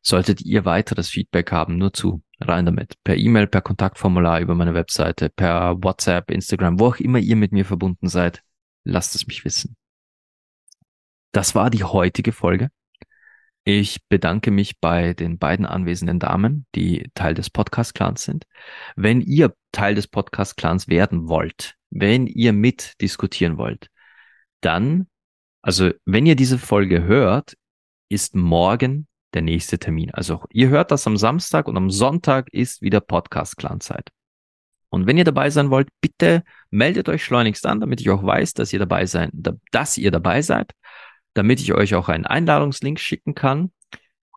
[0.06, 2.96] Solltet ihr weiteres Feedback haben, nur zu, rein damit.
[3.06, 7.54] Per E-Mail, per Kontaktformular über meine Webseite, per WhatsApp, Instagram, wo auch immer ihr mit
[7.54, 8.44] mir verbunden seid,
[8.84, 9.78] lasst es mich wissen.
[11.32, 12.70] Das war die heutige Folge.
[13.64, 18.46] Ich bedanke mich bei den beiden anwesenden Damen, die Teil des Podcast-Clans sind.
[18.98, 23.88] Wenn ihr Teil des Podcast-Clans werden wollt, wenn ihr mitdiskutieren wollt,
[24.60, 25.08] dann,
[25.62, 27.56] also wenn ihr diese Folge hört,
[28.10, 30.12] ist morgen der nächste Termin.
[30.12, 34.10] Also ihr hört das am Samstag und am Sonntag ist wieder Podcast-Clan-Zeit.
[34.90, 38.54] Und wenn ihr dabei sein wollt, bitte meldet euch schleunigst an, damit ich auch weiß,
[38.54, 39.32] dass ihr dabei sein,
[39.72, 40.72] dass ihr dabei seid,
[41.34, 43.72] damit ich euch auch einen Einladungslink schicken kann.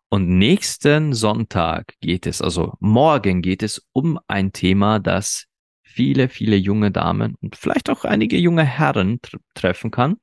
[0.09, 5.45] Und nächsten Sonntag geht es, also morgen geht es um ein Thema, das
[5.83, 9.19] viele, viele junge Damen und vielleicht auch einige junge Herren
[9.53, 10.15] treffen kann.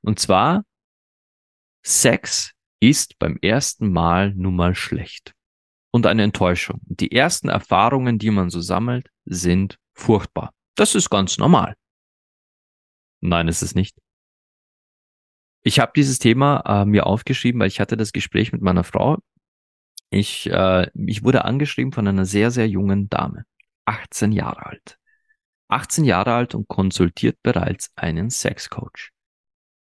[0.00, 0.64] Und zwar
[1.82, 5.34] Sex ist beim ersten Mal nun mal schlecht
[5.90, 6.80] und eine Enttäuschung.
[6.84, 10.52] Die ersten Erfahrungen, die man so sammelt, sind furchtbar.
[10.74, 11.74] Das ist ganz normal.
[13.20, 13.98] Nein, ist es nicht.
[15.62, 19.18] Ich habe dieses Thema äh, mir aufgeschrieben, weil ich hatte das Gespräch mit meiner Frau.
[20.10, 23.44] Ich, äh, ich wurde angeschrieben von einer sehr, sehr jungen Dame,
[23.84, 24.98] 18 Jahre alt.
[25.68, 29.10] 18 Jahre alt und konsultiert bereits einen Sexcoach.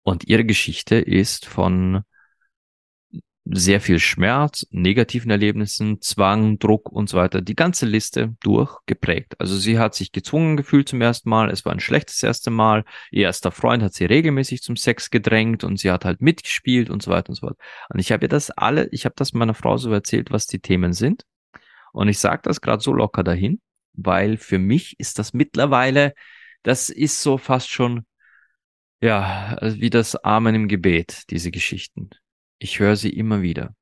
[0.03, 2.05] Und ihre Geschichte ist von
[3.47, 9.39] sehr viel Schmerz, negativen Erlebnissen, Zwang, Druck und so weiter, die ganze Liste durchgeprägt.
[9.39, 12.85] Also sie hat sich gezwungen gefühlt zum ersten Mal, es war ein schlechtes erste Mal,
[13.11, 17.03] ihr erster Freund hat sie regelmäßig zum Sex gedrängt und sie hat halt mitgespielt und
[17.03, 17.59] so weiter und so fort.
[17.91, 20.61] Und ich habe ihr das alle, ich habe das meiner Frau so erzählt, was die
[20.61, 21.25] Themen sind.
[21.93, 23.61] Und ich sage das gerade so locker dahin,
[23.93, 26.15] weil für mich ist das mittlerweile,
[26.63, 28.07] das ist so fast schon,
[29.03, 32.09] ja, wie das Amen im Gebet, diese Geschichten.
[32.65, 33.77] Ich höre sie immer wieder.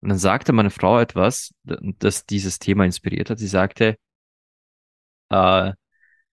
[0.00, 3.38] Und dann sagte meine Frau etwas, das dieses Thema inspiriert hat.
[3.38, 3.96] Sie sagte,
[5.30, 5.72] äh,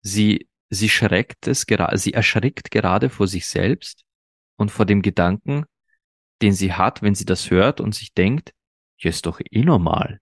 [0.00, 4.04] sie, sie schreckt es gerade, sie erschrickt gerade vor sich selbst
[4.56, 5.64] und vor dem Gedanken,
[6.42, 8.54] den sie hat, wenn sie das hört und sich denkt,
[8.94, 10.20] hier ist doch eh normal.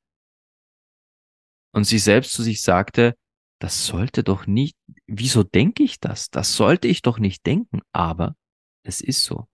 [1.73, 3.15] Und sie selbst zu sich sagte,
[3.59, 6.31] das sollte doch nicht, wieso denke ich das?
[6.31, 8.37] Das sollte ich doch nicht denken, aber
[8.83, 9.47] es ist so.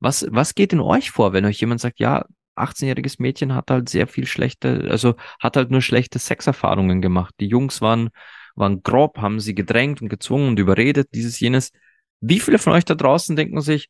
[0.00, 2.24] Was, was geht in euch vor, wenn euch jemand sagt, ja,
[2.56, 7.34] 18-jähriges Mädchen hat halt sehr viel schlechte, also hat halt nur schlechte Sexerfahrungen gemacht.
[7.40, 8.10] Die Jungs waren,
[8.54, 11.72] waren grob, haben sie gedrängt und gezwungen und überredet, dieses, jenes.
[12.20, 13.88] Wie viele von euch da draußen denken sich,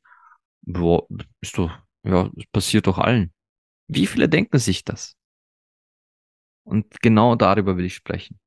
[0.63, 1.07] boah,
[1.41, 1.71] ist doch,
[2.05, 3.33] ja, passiert doch allen.
[3.89, 5.17] Wie viele denken sich das?
[6.65, 8.39] Und genau darüber will ich sprechen.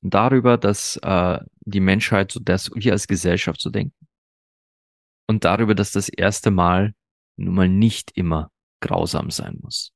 [0.00, 3.94] Darüber, dass äh, die Menschheit so das, wir als Gesellschaft so denken
[5.28, 6.94] und darüber, dass das erste Mal
[7.36, 8.50] nun mal nicht immer
[8.80, 9.92] grausam sein muss.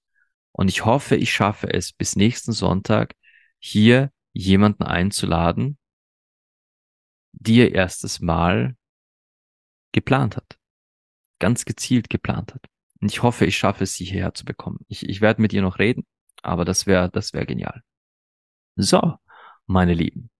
[0.53, 3.15] Und ich hoffe, ich schaffe es bis nächsten Sonntag
[3.59, 5.79] hier jemanden einzuladen,
[7.33, 8.77] die ihr erstes Mal
[9.93, 10.59] geplant hat.
[11.39, 12.67] Ganz gezielt geplant hat.
[13.01, 14.81] Und ich hoffe, ich schaffe es, sie hierher zu bekommen.
[14.89, 16.07] Ich, ich werde mit ihr noch reden,
[16.43, 17.83] aber das wäre, das wäre genial.
[18.77, 19.17] So,
[19.67, 20.31] meine Lieben.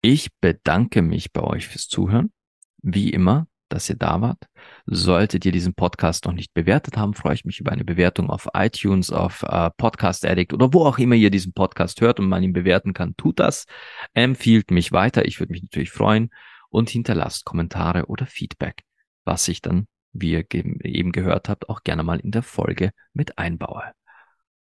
[0.00, 2.32] Ich bedanke mich bei euch fürs Zuhören.
[2.80, 4.46] Wie immer, dass ihr da wart.
[4.86, 8.48] Solltet ihr diesen Podcast noch nicht bewertet haben, freue ich mich über eine Bewertung auf
[8.54, 12.42] iTunes, auf äh, Podcast Addict oder wo auch immer ihr diesen Podcast hört und man
[12.42, 13.16] ihn bewerten kann.
[13.16, 13.66] Tut das,
[14.14, 15.24] empfiehlt mich weiter.
[15.24, 16.30] Ich würde mich natürlich freuen
[16.70, 18.82] und hinterlasst Kommentare oder Feedback,
[19.24, 23.38] was ich dann, wie ihr eben gehört habt, auch gerne mal in der Folge mit
[23.38, 23.92] einbaue.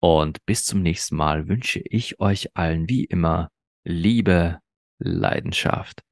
[0.01, 3.51] Und bis zum nächsten Mal wünsche ich euch allen wie immer
[3.85, 4.59] Liebe,
[4.99, 6.03] Leidenschaft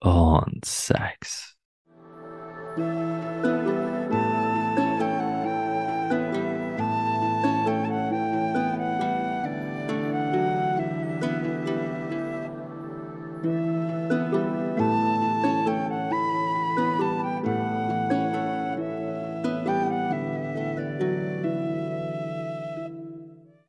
[0.00, 1.53] und Sex.
[2.76, 3.13] Thank you